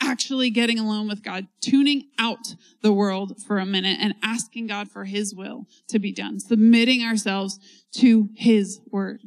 actually 0.00 0.50
getting 0.50 0.78
alone 0.78 1.08
with 1.08 1.22
God, 1.22 1.46
tuning 1.60 2.08
out 2.18 2.54
the 2.82 2.92
world 2.92 3.42
for 3.46 3.58
a 3.58 3.66
minute 3.66 3.98
and 4.00 4.14
asking 4.22 4.66
God 4.66 4.90
for 4.90 5.04
his 5.04 5.34
will 5.34 5.66
to 5.88 5.98
be 5.98 6.12
done, 6.12 6.40
submitting 6.40 7.02
ourselves 7.02 7.58
to 7.92 8.28
his 8.36 8.80
word. 8.90 9.22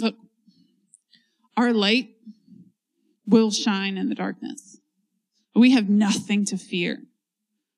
Look, 0.00 0.14
our 1.56 1.72
light 1.72 2.11
will 3.26 3.50
shine 3.50 3.96
in 3.96 4.08
the 4.08 4.14
darkness. 4.14 4.78
We 5.54 5.72
have 5.72 5.88
nothing 5.88 6.44
to 6.46 6.56
fear 6.56 7.02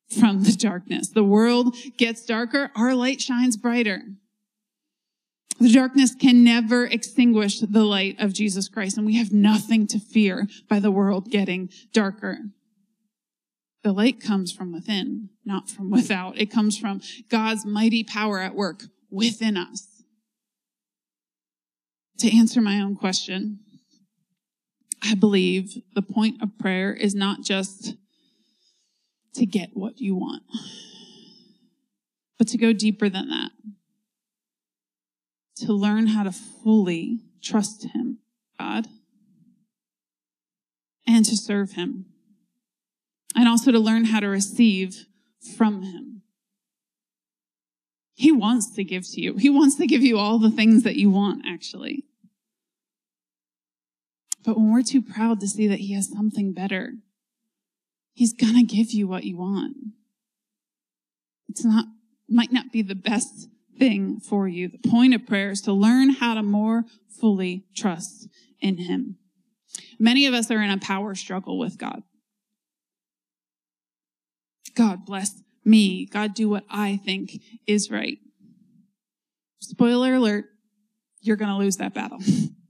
from 0.09 0.45
the 0.45 0.53
darkness. 0.53 1.09
The 1.09 1.25
world 1.25 1.75
gets 1.97 2.25
darker, 2.25 2.71
our 2.77 2.95
light 2.95 3.21
shines 3.21 3.57
brighter. 3.57 4.03
The 5.61 5.73
darkness 5.73 6.15
can 6.15 6.43
never 6.43 6.85
extinguish 6.85 7.61
the 7.61 7.85
light 7.85 8.21
of 8.21 8.33
Jesus 8.33 8.69
Christ, 8.69 8.97
and 8.97 9.07
we 9.07 9.17
have 9.17 9.33
nothing 9.33 9.87
to 9.89 10.01
fear 10.01 10.49
by 10.69 10.81
the 10.81 10.91
world 10.91 11.31
getting 11.31 11.71
darker. 11.93 12.39
The 13.85 13.93
light 13.93 14.21
comes 14.21 14.51
from 14.51 14.73
within, 14.73 15.31
not 15.45 15.71
from 15.71 15.91
without. 15.91 16.39
It 16.39 16.51
comes 16.51 16.77
from 16.77 17.01
God's 17.29 17.65
mighty 17.65 18.03
power 18.03 18.41
at 18.41 18.55
work 18.55 18.85
within 19.11 19.57
us. 19.57 20.03
To 22.19 22.37
answer 22.37 22.61
my 22.61 22.81
own 22.81 22.97
question, 22.97 23.61
I 25.05 25.15
believe 25.15 25.83
the 25.95 26.03
point 26.03 26.43
of 26.43 26.59
prayer 26.59 26.93
is 26.93 27.15
not 27.15 27.43
just 27.43 27.95
to 29.35 29.45
get 29.45 29.71
what 29.75 30.01
you 30.01 30.15
want, 30.15 30.45
but 32.39 32.49
to 32.49 32.59
go 32.59 32.73
deeper 32.73 33.09
than 33.09 33.29
that. 33.29 33.51
To 35.59 35.73
learn 35.73 36.09
how 36.09 36.23
to 36.23 36.33
fully 36.33 37.21
trust 37.43 37.85
Him, 37.85 38.19
God, 38.59 38.87
and 41.07 41.25
to 41.27 41.37
serve 41.37 41.73
Him. 41.73 42.07
And 43.37 43.49
also 43.49 43.73
to 43.73 43.79
learn 43.79 44.07
how 44.07 44.21
to 44.21 44.29
receive 44.29 45.07
from 45.57 45.83
Him. 45.83 46.23
He 48.15 48.33
wants 48.33 48.71
to 48.77 48.85
give 48.85 49.07
to 49.11 49.21
you. 49.21 49.37
He 49.37 49.51
wants 49.51 49.77
to 49.77 49.87
give 49.87 50.03
you 50.03 50.19
all 50.19 50.39
the 50.39 50.51
things 50.51 50.85
that 50.85 50.97
you 50.97 51.11
want, 51.11 51.45
actually. 51.47 52.05
But 54.45 54.57
when 54.57 54.73
we're 54.73 54.83
too 54.83 55.03
proud 55.03 55.41
to 55.41 55.49
see 55.49 55.67
that 55.69 55.81
He 55.81 55.95
has 55.95 56.11
something 56.11 56.53
better, 56.53 56.95
He's 58.13 58.33
gonna 58.33 58.63
give 58.63 58.93
you 58.93 59.09
what 59.09 59.25
you 59.25 59.39
want. 59.39 59.77
It's 61.49 61.65
not, 61.65 61.87
might 62.29 62.53
not 62.53 62.73
be 62.73 62.83
the 62.83 62.95
best 62.95 63.49
thing 63.79 64.21
for 64.21 64.47
you. 64.49 64.69
The 64.69 64.89
point 64.89 65.15
of 65.15 65.27
prayer 65.27 65.51
is 65.51 65.61
to 65.63 65.73
learn 65.73 66.11
how 66.11 66.35
to 66.35 66.43
more 66.43 66.85
fully 67.09 67.65
trust 67.75 68.29
in 68.61 68.79
Him. 68.79 69.17
Many 69.99 70.27
of 70.27 70.35
us 70.35 70.51
are 70.51 70.63
in 70.63 70.71
a 70.71 70.79
power 70.79 71.15
struggle 71.15 71.59
with 71.59 71.79
God. 71.79 72.03
God 74.75 75.05
bless 75.05 75.43
me. 75.65 76.07
God 76.07 76.35
do 76.35 76.49
what 76.49 76.65
I 76.69 77.01
think 77.05 77.41
is 77.67 77.91
right. 77.91 78.19
Spoiler 79.61 80.15
alert, 80.15 80.47
you're 81.21 81.37
going 81.37 81.51
to 81.51 81.57
lose 81.57 81.77
that 81.77 81.95
battle. 81.95 82.19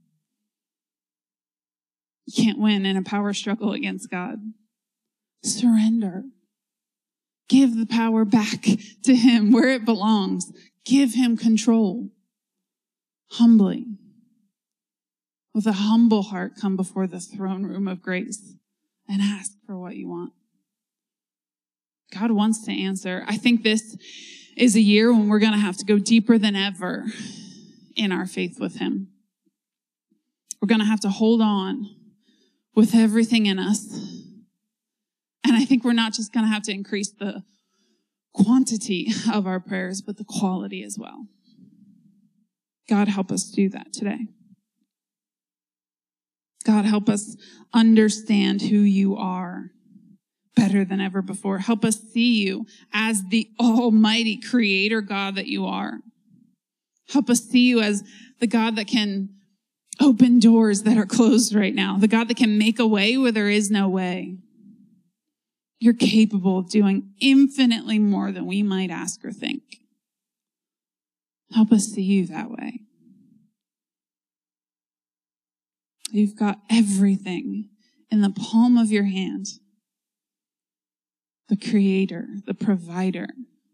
you 2.25 2.43
can't 2.43 2.59
win 2.59 2.85
in 2.85 2.97
a 2.97 3.03
power 3.03 3.33
struggle 3.33 3.73
against 3.73 4.09
God. 4.09 4.39
Surrender. 5.43 6.23
Give 7.47 7.77
the 7.77 7.85
power 7.85 8.25
back 8.25 8.61
to 9.03 9.15
Him 9.15 9.51
where 9.51 9.69
it 9.69 9.85
belongs. 9.85 10.51
Give 10.85 11.13
Him 11.13 11.37
control. 11.37 12.09
Humbly. 13.31 13.85
With 15.53 15.67
a 15.67 15.73
humble 15.73 16.23
heart, 16.23 16.53
come 16.59 16.75
before 16.75 17.07
the 17.07 17.19
throne 17.19 17.63
room 17.63 17.87
of 17.87 18.01
grace 18.01 18.55
and 19.07 19.21
ask 19.21 19.51
for 19.65 19.77
what 19.77 19.95
you 19.95 20.09
want. 20.09 20.33
God 22.13 22.31
wants 22.31 22.63
to 22.65 22.71
answer. 22.71 23.23
I 23.27 23.37
think 23.37 23.63
this 23.63 23.95
is 24.57 24.75
a 24.75 24.81
year 24.81 25.11
when 25.13 25.27
we're 25.27 25.39
going 25.39 25.53
to 25.53 25.59
have 25.59 25.77
to 25.77 25.85
go 25.85 25.99
deeper 25.99 26.37
than 26.37 26.55
ever 26.55 27.05
in 27.95 28.11
our 28.11 28.25
faith 28.25 28.59
with 28.59 28.77
Him. 28.77 29.09
We're 30.61 30.67
going 30.67 30.79
to 30.79 30.85
have 30.85 31.01
to 31.01 31.09
hold 31.09 31.41
on 31.41 31.89
with 32.75 32.93
everything 32.93 33.45
in 33.45 33.57
us 33.57 34.15
and 35.45 35.55
I 35.55 35.63
think 35.63 35.83
we're 35.83 35.93
not 35.93 36.13
just 36.13 36.33
going 36.33 36.45
to 36.45 36.51
have 36.51 36.63
to 36.63 36.71
increase 36.71 37.11
the 37.11 37.43
quantity 38.33 39.07
of 39.31 39.45
our 39.45 39.59
prayers, 39.59 40.01
but 40.01 40.17
the 40.17 40.25
quality 40.25 40.83
as 40.83 40.97
well. 40.99 41.27
God, 42.89 43.07
help 43.07 43.31
us 43.31 43.43
do 43.43 43.69
that 43.69 43.93
today. 43.93 44.27
God, 46.65 46.85
help 46.85 47.09
us 47.09 47.37
understand 47.73 48.63
who 48.63 48.79
you 48.79 49.15
are 49.15 49.71
better 50.55 50.83
than 50.83 50.99
ever 50.99 51.21
before. 51.21 51.59
Help 51.59 51.85
us 51.85 51.99
see 52.11 52.43
you 52.43 52.65
as 52.91 53.23
the 53.29 53.49
almighty 53.59 54.37
creator 54.37 55.01
God 55.01 55.35
that 55.35 55.47
you 55.47 55.65
are. 55.65 55.99
Help 57.09 57.29
us 57.29 57.41
see 57.41 57.67
you 57.67 57.81
as 57.81 58.03
the 58.39 58.47
God 58.47 58.77
that 58.77 58.87
can 58.87 59.29
open 59.99 60.39
doors 60.39 60.83
that 60.83 60.97
are 60.97 61.05
closed 61.05 61.55
right 61.55 61.73
now, 61.73 61.97
the 61.97 62.07
God 62.07 62.27
that 62.27 62.37
can 62.37 62.57
make 62.57 62.79
a 62.79 62.87
way 62.87 63.17
where 63.17 63.31
there 63.31 63.49
is 63.49 63.71
no 63.71 63.87
way. 63.87 64.37
You're 65.79 65.93
capable 65.93 66.59
of 66.59 66.69
doing 66.69 67.13
infinitely 67.19 67.99
more 67.99 68.31
than 68.31 68.45
we 68.45 68.63
might 68.63 68.89
ask 68.89 69.23
or 69.23 69.31
think. 69.31 69.61
Help 71.53 71.71
us 71.71 71.85
see 71.85 72.01
you 72.01 72.27
that 72.27 72.49
way. 72.49 72.81
You've 76.11 76.35
got 76.35 76.59
everything 76.69 77.69
in 78.09 78.21
the 78.21 78.29
palm 78.29 78.77
of 78.77 78.91
your 78.91 79.03
hand. 79.03 79.47
The 81.49 81.57
creator, 81.57 82.25
the 82.45 82.53
provider, 82.53 83.27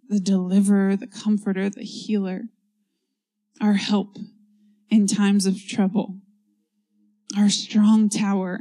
the 0.10 0.20
deliverer, 0.20 0.96
the 0.96 1.08
comforter, 1.08 1.70
the 1.70 1.84
healer, 1.84 2.44
our 3.62 3.74
help 3.74 4.18
in 4.92 5.08
times 5.08 5.46
of 5.46 5.66
trouble, 5.66 6.18
our 7.38 7.50
strong 7.50 8.10
tower. 8.10 8.60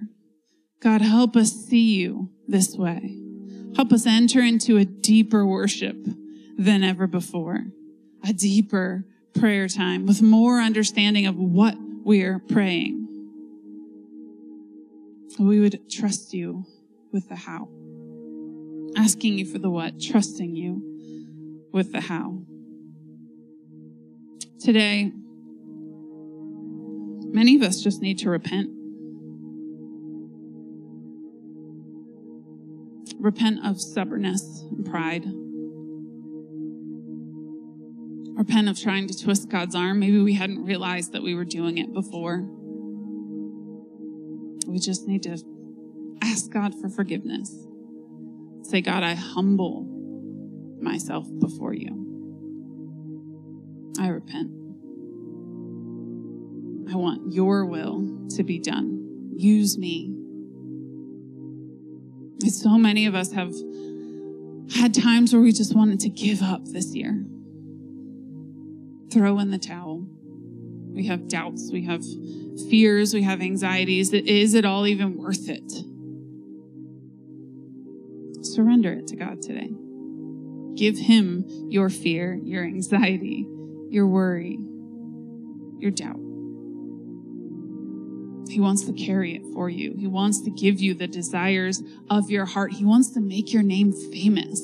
God, 0.81 1.03
help 1.03 1.37
us 1.37 1.53
see 1.53 1.97
you 1.97 2.31
this 2.47 2.77
way. 2.77 3.17
Help 3.77 3.93
us 3.93 4.07
enter 4.07 4.41
into 4.41 4.77
a 4.79 4.85
deeper 4.85 5.45
worship 5.45 5.97
than 6.57 6.83
ever 6.83 7.07
before, 7.07 7.65
a 8.25 8.33
deeper 8.33 9.05
prayer 9.35 9.69
time 9.69 10.07
with 10.07 10.23
more 10.23 10.61
understanding 10.61 11.27
of 11.27 11.37
what 11.37 11.75
we're 12.05 12.39
praying. 12.39 13.09
We 15.39 15.61
would 15.61 15.91
trust 15.91 16.33
you 16.33 16.65
with 17.13 17.29
the 17.29 17.37
how. 17.37 17.69
Asking 18.97 19.39
you 19.39 19.47
for 19.47 19.59
the 19.59 19.71
what, 19.71 20.01
trusting 20.01 20.57
you 20.57 21.69
with 21.73 21.93
the 21.93 22.01
how. 22.01 22.43
Today, 24.59 25.13
many 27.33 27.57
of 27.57 27.63
us 27.63 27.83
just 27.83 28.01
need 28.01 28.19
to 28.19 28.31
repent 28.31 28.71
repent 33.21 33.65
of 33.65 33.81
stubbornness 33.81 34.65
and 34.71 34.85
pride. 34.85 35.25
Repent 38.37 38.69
of 38.69 38.81
trying 38.81 39.07
to 39.09 39.23
twist 39.23 39.51
God's 39.51 39.75
arm. 39.75 40.01
Maybe 40.01 40.19
we 40.21 40.35
hadn't 40.35 40.65
realized 40.65 41.13
that 41.13 41.23
we 41.23 41.35
were 41.35 41.45
doing 41.45 41.79
it 41.79 41.93
before. 41.93 42.39
We 44.67 44.79
just 44.79 45.07
need 45.07 45.23
to 45.25 45.39
ask 46.23 46.51
God 46.51 46.75
for 46.81 46.89
forgiveness. 46.89 47.55
Say, 48.63 48.81
God, 48.81 49.03
I 49.03 49.15
humble 49.15 49.85
myself 50.81 51.27
before 51.39 51.75
you. 51.75 52.07
I 54.01 54.09
repent. 54.09 54.60
I 56.91 56.97
want 56.97 57.33
your 57.33 57.65
will 57.65 58.29
to 58.31 58.43
be 58.43 58.59
done. 58.59 59.31
Use 59.37 59.79
me. 59.79 60.07
And 62.43 62.53
so 62.53 62.77
many 62.79 63.07
of 63.07 63.15
us 63.15 63.33
have 63.33 63.53
had 64.75 64.95
times 64.95 65.33
where 65.33 65.43
we 65.43 65.53
just 65.53 65.77
wanted 65.77 66.01
to 66.01 66.09
give 66.09 66.43
up 66.43 66.65
this 66.65 66.95
year, 66.95 67.25
throw 69.13 69.39
in 69.39 69.51
the 69.51 69.59
towel. 69.59 70.07
We 70.93 71.07
have 71.07 71.29
doubts, 71.29 71.71
we 71.73 71.85
have 71.85 72.03
fears, 72.69 73.15
we 73.15 73.23
have 73.23 73.41
anxieties. 73.41 74.13
Is 74.13 74.55
it 74.55 74.65
all 74.65 74.87
even 74.87 75.17
worth 75.17 75.49
it? 75.49 75.71
Surrender 78.45 78.95
it 78.95 79.07
to 79.09 79.17
God 79.17 79.43
today. 79.43 79.71
Give 80.75 80.99
Him 80.99 81.45
your 81.69 81.91
fear, 81.91 82.35
your 82.43 82.65
anxiety, 82.65 83.47
your 83.91 84.07
worry, 84.07 84.59
your 85.79 85.91
doubt. 85.91 86.30
He 88.51 88.61
wants 88.61 88.85
to 88.85 88.93
carry 88.93 89.37
it 89.37 89.43
for 89.55 89.71
you. 89.71 89.95
He 89.97 90.07
wants 90.07 90.41
to 90.43 90.51
give 90.51 90.81
you 90.81 90.95
the 90.95 91.07
desires 91.07 91.83
of 92.09 92.31
your 92.31 92.47
heart. 92.47 92.73
He 92.73 92.85
wants 92.85 93.11
to 93.11 93.21
make 93.21 93.53
your 93.53 93.63
name 93.63 93.93
famous. 93.93 94.61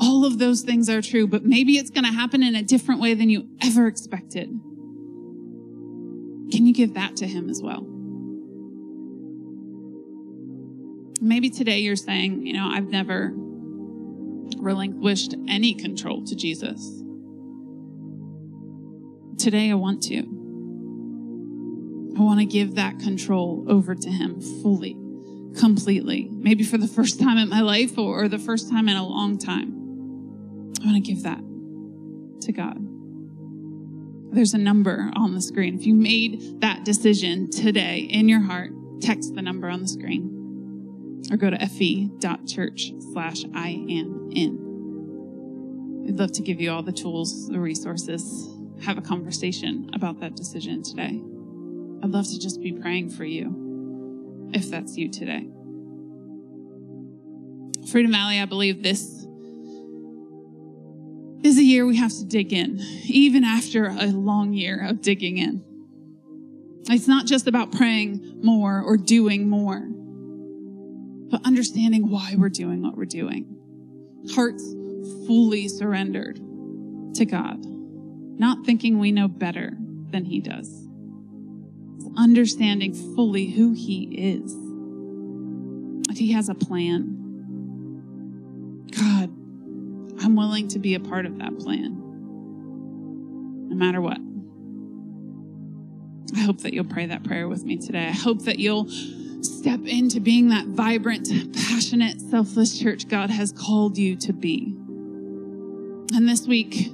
All 0.00 0.24
of 0.24 0.38
those 0.38 0.62
things 0.62 0.88
are 0.88 1.00
true, 1.00 1.26
but 1.28 1.44
maybe 1.44 1.78
it's 1.78 1.90
going 1.90 2.04
to 2.04 2.12
happen 2.12 2.42
in 2.42 2.56
a 2.56 2.62
different 2.62 3.00
way 3.00 3.14
than 3.14 3.30
you 3.30 3.48
ever 3.62 3.86
expected. 3.86 4.48
Can 6.50 6.66
you 6.66 6.74
give 6.74 6.94
that 6.94 7.16
to 7.16 7.26
Him 7.26 7.48
as 7.48 7.62
well? 7.62 7.86
Maybe 11.20 11.50
today 11.50 11.78
you're 11.78 11.94
saying, 11.94 12.44
you 12.44 12.54
know, 12.54 12.68
I've 12.68 12.88
never 12.88 13.32
relinquished 14.56 15.36
any 15.46 15.74
control 15.74 16.24
to 16.24 16.34
Jesus. 16.34 17.02
Today 19.38 19.70
I 19.70 19.74
want 19.74 20.02
to. 20.04 20.41
I 22.16 22.20
want 22.20 22.40
to 22.40 22.46
give 22.46 22.74
that 22.74 22.98
control 22.98 23.64
over 23.68 23.94
to 23.94 24.10
Him 24.10 24.40
fully, 24.62 24.94
completely. 25.58 26.28
Maybe 26.30 26.64
for 26.64 26.78
the 26.78 26.86
first 26.86 27.18
time 27.20 27.38
in 27.38 27.48
my 27.48 27.60
life 27.60 27.96
or, 27.98 28.28
the 28.28 28.38
first 28.38 28.70
time 28.70 28.88
in 28.88 28.96
a 28.96 29.06
long 29.06 29.38
time. 29.38 30.72
I 30.82 30.86
want 30.86 31.04
to 31.04 31.12
give 31.12 31.22
that 31.22 31.40
to 32.42 32.52
God. 32.52 32.78
There's 34.34 34.54
a 34.54 34.58
number 34.58 35.10
on 35.14 35.34
the 35.34 35.42
screen. 35.42 35.74
If 35.74 35.86
you 35.86 35.94
made 35.94 36.60
that 36.60 36.84
decision 36.84 37.50
today 37.50 37.98
in 37.98 38.28
your 38.28 38.40
heart, 38.40 38.72
text 39.00 39.34
the 39.34 39.42
number 39.42 39.68
on 39.68 39.82
the 39.82 39.88
screen 39.88 41.22
or 41.30 41.36
go 41.36 41.50
to 41.50 41.56
fv.church 41.56 42.92
slash 43.12 43.44
I 43.54 43.68
am 43.68 44.30
in. 44.34 44.58
We'd 46.04 46.18
love 46.18 46.32
to 46.32 46.42
give 46.42 46.60
you 46.60 46.72
all 46.72 46.82
the 46.82 46.92
tools, 46.92 47.48
the 47.48 47.60
resources, 47.60 48.48
have 48.82 48.98
a 48.98 49.02
conversation 49.02 49.90
about 49.94 50.20
that 50.20 50.34
decision 50.34 50.82
today. 50.82 51.20
I'd 52.02 52.10
love 52.10 52.26
to 52.26 52.38
just 52.38 52.60
be 52.60 52.72
praying 52.72 53.10
for 53.10 53.24
you 53.24 54.50
if 54.52 54.68
that's 54.68 54.96
you 54.96 55.08
today. 55.08 55.48
Freedom 57.90 58.10
Valley, 58.10 58.40
I 58.40 58.44
believe 58.44 58.82
this 58.82 59.24
is 61.44 61.58
a 61.58 61.62
year 61.62 61.86
we 61.86 61.96
have 61.96 62.10
to 62.10 62.24
dig 62.24 62.52
in, 62.52 62.80
even 63.06 63.44
after 63.44 63.86
a 63.86 64.06
long 64.06 64.52
year 64.52 64.84
of 64.84 65.00
digging 65.00 65.38
in. 65.38 65.64
It's 66.88 67.06
not 67.06 67.26
just 67.26 67.46
about 67.46 67.70
praying 67.70 68.40
more 68.42 68.82
or 68.82 68.96
doing 68.96 69.48
more, 69.48 69.86
but 71.30 71.46
understanding 71.46 72.10
why 72.10 72.34
we're 72.36 72.48
doing 72.48 72.82
what 72.82 72.96
we're 72.96 73.04
doing. 73.04 73.56
Hearts 74.34 74.64
fully 75.26 75.68
surrendered 75.68 76.36
to 77.14 77.24
God, 77.24 77.64
not 77.64 78.64
thinking 78.66 78.98
we 78.98 79.12
know 79.12 79.28
better 79.28 79.72
than 80.10 80.24
He 80.24 80.40
does 80.40 80.88
understanding 82.16 82.94
fully 83.14 83.46
who 83.46 83.72
He 83.72 84.04
is. 84.04 84.54
That 86.08 86.18
He 86.18 86.32
has 86.32 86.48
a 86.48 86.54
plan. 86.54 87.18
God, 88.90 89.30
I'm 90.22 90.36
willing 90.36 90.68
to 90.68 90.78
be 90.78 90.94
a 90.94 91.00
part 91.00 91.26
of 91.26 91.38
that 91.38 91.58
plan, 91.58 91.98
no 93.68 93.76
matter 93.76 94.00
what. 94.00 94.18
I 96.36 96.40
hope 96.44 96.60
that 96.62 96.72
you'll 96.72 96.84
pray 96.84 97.06
that 97.06 97.24
prayer 97.24 97.48
with 97.48 97.64
me 97.64 97.76
today. 97.76 98.06
I 98.08 98.12
hope 98.12 98.44
that 98.44 98.58
you'll 98.58 98.88
step 99.42 99.80
into 99.86 100.20
being 100.20 100.48
that 100.48 100.66
vibrant, 100.66 101.28
passionate, 101.54 102.20
selfless 102.20 102.78
church 102.78 103.08
God 103.08 103.30
has 103.30 103.52
called 103.52 103.98
you 103.98 104.16
to 104.16 104.32
be. 104.32 104.74
And 106.14 106.28
this 106.28 106.46
week, 106.46 106.92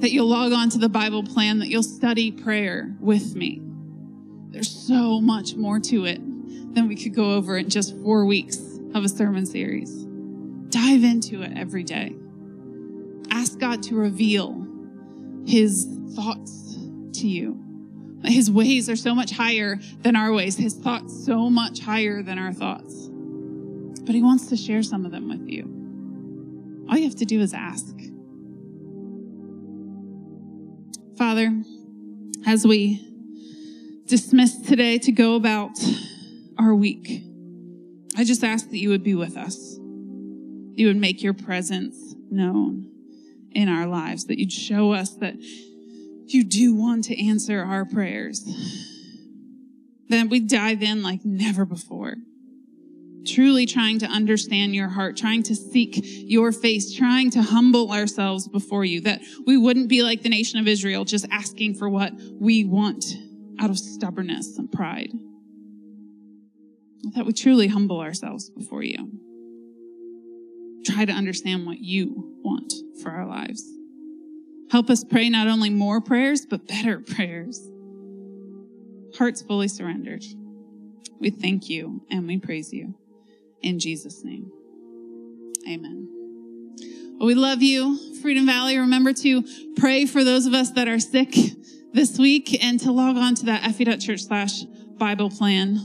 that 0.00 0.10
you'll 0.10 0.28
log 0.28 0.52
on 0.52 0.68
to 0.70 0.78
the 0.78 0.88
Bible 0.88 1.22
plan, 1.22 1.58
that 1.60 1.68
you'll 1.68 1.82
study 1.82 2.30
prayer 2.30 2.94
with 3.00 3.34
me. 3.34 3.62
There's 4.56 4.74
so 4.74 5.20
much 5.20 5.54
more 5.54 5.78
to 5.80 6.06
it 6.06 6.18
than 6.74 6.88
we 6.88 6.96
could 6.96 7.14
go 7.14 7.32
over 7.32 7.58
in 7.58 7.68
just 7.68 7.94
four 7.98 8.24
weeks 8.24 8.56
of 8.94 9.04
a 9.04 9.08
sermon 9.10 9.44
series. 9.44 9.92
Dive 10.70 11.04
into 11.04 11.42
it 11.42 11.52
every 11.54 11.82
day. 11.82 12.16
Ask 13.30 13.58
God 13.58 13.82
to 13.82 13.96
reveal 13.96 14.66
his 15.44 15.86
thoughts 16.14 16.74
to 17.20 17.28
you. 17.28 17.62
His 18.24 18.50
ways 18.50 18.88
are 18.88 18.96
so 18.96 19.14
much 19.14 19.30
higher 19.32 19.78
than 20.00 20.16
our 20.16 20.32
ways, 20.32 20.56
his 20.56 20.72
thoughts 20.72 21.26
so 21.26 21.50
much 21.50 21.80
higher 21.80 22.22
than 22.22 22.38
our 22.38 22.54
thoughts. 22.54 23.10
But 23.10 24.14
he 24.14 24.22
wants 24.22 24.46
to 24.46 24.56
share 24.56 24.82
some 24.82 25.04
of 25.04 25.12
them 25.12 25.28
with 25.28 25.46
you. 25.46 26.86
All 26.88 26.96
you 26.96 27.04
have 27.04 27.16
to 27.16 27.26
do 27.26 27.42
is 27.42 27.52
ask. 27.52 27.94
Father, 31.18 31.52
as 32.46 32.66
we 32.66 33.06
dismissed 34.06 34.66
today 34.66 34.98
to 34.98 35.12
go 35.12 35.34
about 35.34 35.72
our 36.58 36.74
week. 36.74 37.22
I 38.16 38.24
just 38.24 38.44
ask 38.44 38.70
that 38.70 38.78
you 38.78 38.88
would 38.90 39.02
be 39.02 39.14
with 39.14 39.36
us. 39.36 39.76
You 39.78 40.86
would 40.86 40.96
make 40.96 41.22
your 41.22 41.34
presence 41.34 42.14
known 42.30 42.90
in 43.50 43.68
our 43.68 43.86
lives, 43.86 44.26
that 44.26 44.38
you'd 44.38 44.52
show 44.52 44.92
us 44.92 45.14
that 45.16 45.34
you 46.26 46.44
do 46.44 46.74
want 46.74 47.04
to 47.04 47.26
answer 47.26 47.60
our 47.60 47.84
prayers. 47.84 48.44
That 50.08 50.28
we 50.28 50.40
dive 50.40 50.82
in 50.82 51.02
like 51.02 51.24
never 51.24 51.64
before. 51.64 52.14
Truly 53.26 53.66
trying 53.66 53.98
to 54.00 54.06
understand 54.06 54.74
your 54.74 54.88
heart, 54.88 55.16
trying 55.16 55.42
to 55.44 55.56
seek 55.56 55.98
your 56.02 56.52
face, 56.52 56.94
trying 56.94 57.30
to 57.32 57.42
humble 57.42 57.90
ourselves 57.90 58.46
before 58.46 58.84
you, 58.84 59.00
that 59.00 59.20
we 59.46 59.56
wouldn't 59.56 59.88
be 59.88 60.04
like 60.04 60.22
the 60.22 60.28
nation 60.28 60.60
of 60.60 60.68
Israel, 60.68 61.04
just 61.04 61.26
asking 61.30 61.74
for 61.74 61.88
what 61.88 62.12
we 62.38 62.64
want 62.64 63.04
out 63.58 63.70
of 63.70 63.78
stubbornness 63.78 64.58
and 64.58 64.70
pride. 64.70 65.10
That 67.14 67.26
we 67.26 67.32
truly 67.32 67.68
humble 67.68 68.00
ourselves 68.00 68.50
before 68.50 68.82
you. 68.82 69.10
Try 70.84 71.04
to 71.04 71.12
understand 71.12 71.66
what 71.66 71.78
you 71.78 72.36
want 72.42 72.72
for 73.02 73.10
our 73.10 73.26
lives. 73.26 73.62
Help 74.70 74.90
us 74.90 75.04
pray 75.04 75.28
not 75.28 75.46
only 75.46 75.70
more 75.70 76.00
prayers, 76.00 76.44
but 76.46 76.66
better 76.66 77.00
prayers. 77.14 77.60
Hearts 79.16 79.42
fully 79.42 79.68
surrendered. 79.68 80.24
We 81.20 81.30
thank 81.30 81.68
you 81.68 82.02
and 82.10 82.26
we 82.26 82.38
praise 82.38 82.72
you. 82.72 82.94
In 83.62 83.78
Jesus' 83.78 84.22
name. 84.24 84.50
Amen. 85.68 86.08
Well, 87.18 87.26
we 87.26 87.34
love 87.34 87.62
you, 87.62 87.98
Freedom 88.20 88.44
Valley. 88.44 88.76
Remember 88.76 89.12
to 89.14 89.42
pray 89.76 90.04
for 90.04 90.22
those 90.22 90.46
of 90.46 90.52
us 90.52 90.70
that 90.72 90.86
are 90.86 90.98
sick 90.98 91.34
this 91.96 92.18
week 92.18 92.62
and 92.62 92.78
to 92.78 92.92
log 92.92 93.16
on 93.16 93.34
to 93.34 93.46
that 93.46 93.62
fv.church 93.62 94.24
slash 94.24 94.64
Bible 94.98 95.30
plan 95.30 95.80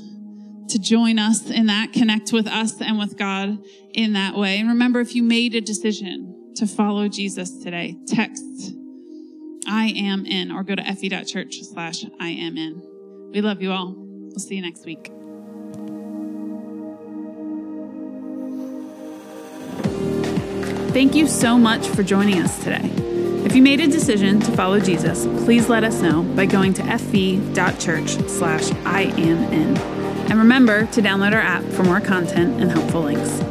to 0.67 0.77
join 0.77 1.17
us 1.17 1.49
in 1.49 1.67
that, 1.67 1.93
connect 1.93 2.33
with 2.33 2.47
us 2.47 2.81
and 2.81 2.99
with 2.99 3.17
God 3.17 3.57
in 3.93 4.13
that 4.13 4.35
way. 4.35 4.59
And 4.59 4.67
remember, 4.67 4.99
if 4.99 5.15
you 5.15 5.23
made 5.23 5.55
a 5.55 5.61
decision 5.61 6.53
to 6.57 6.67
follow 6.67 7.07
Jesus 7.07 7.63
today, 7.63 7.97
text 8.07 8.73
I 9.65 9.93
am 9.95 10.25
in 10.25 10.51
or 10.51 10.63
go 10.63 10.75
to 10.75 10.81
fv.church 10.81 11.61
slash 11.61 12.03
I 12.19 12.27
am 12.27 12.57
in. 12.57 12.81
We 13.33 13.39
love 13.39 13.61
you 13.61 13.71
all. 13.71 13.95
We'll 13.95 14.39
see 14.39 14.55
you 14.55 14.61
next 14.61 14.85
week. 14.85 15.11
Thank 20.93 21.15
you 21.15 21.25
so 21.25 21.57
much 21.57 21.87
for 21.87 22.03
joining 22.03 22.41
us 22.41 22.61
today. 22.61 23.20
If 23.51 23.57
you 23.57 23.63
made 23.63 23.81
a 23.81 23.87
decision 23.87 24.39
to 24.39 24.51
follow 24.53 24.79
Jesus, 24.79 25.25
please 25.43 25.67
let 25.67 25.83
us 25.83 26.01
know 26.01 26.23
by 26.23 26.45
going 26.45 26.73
to 26.75 26.81
fv.church 26.83 28.11
slash. 28.29 28.71
And 28.85 30.39
remember 30.39 30.85
to 30.85 31.01
download 31.01 31.33
our 31.33 31.41
app 31.41 31.61
for 31.65 31.83
more 31.83 31.99
content 31.99 32.61
and 32.61 32.71
helpful 32.71 33.01
links. 33.01 33.50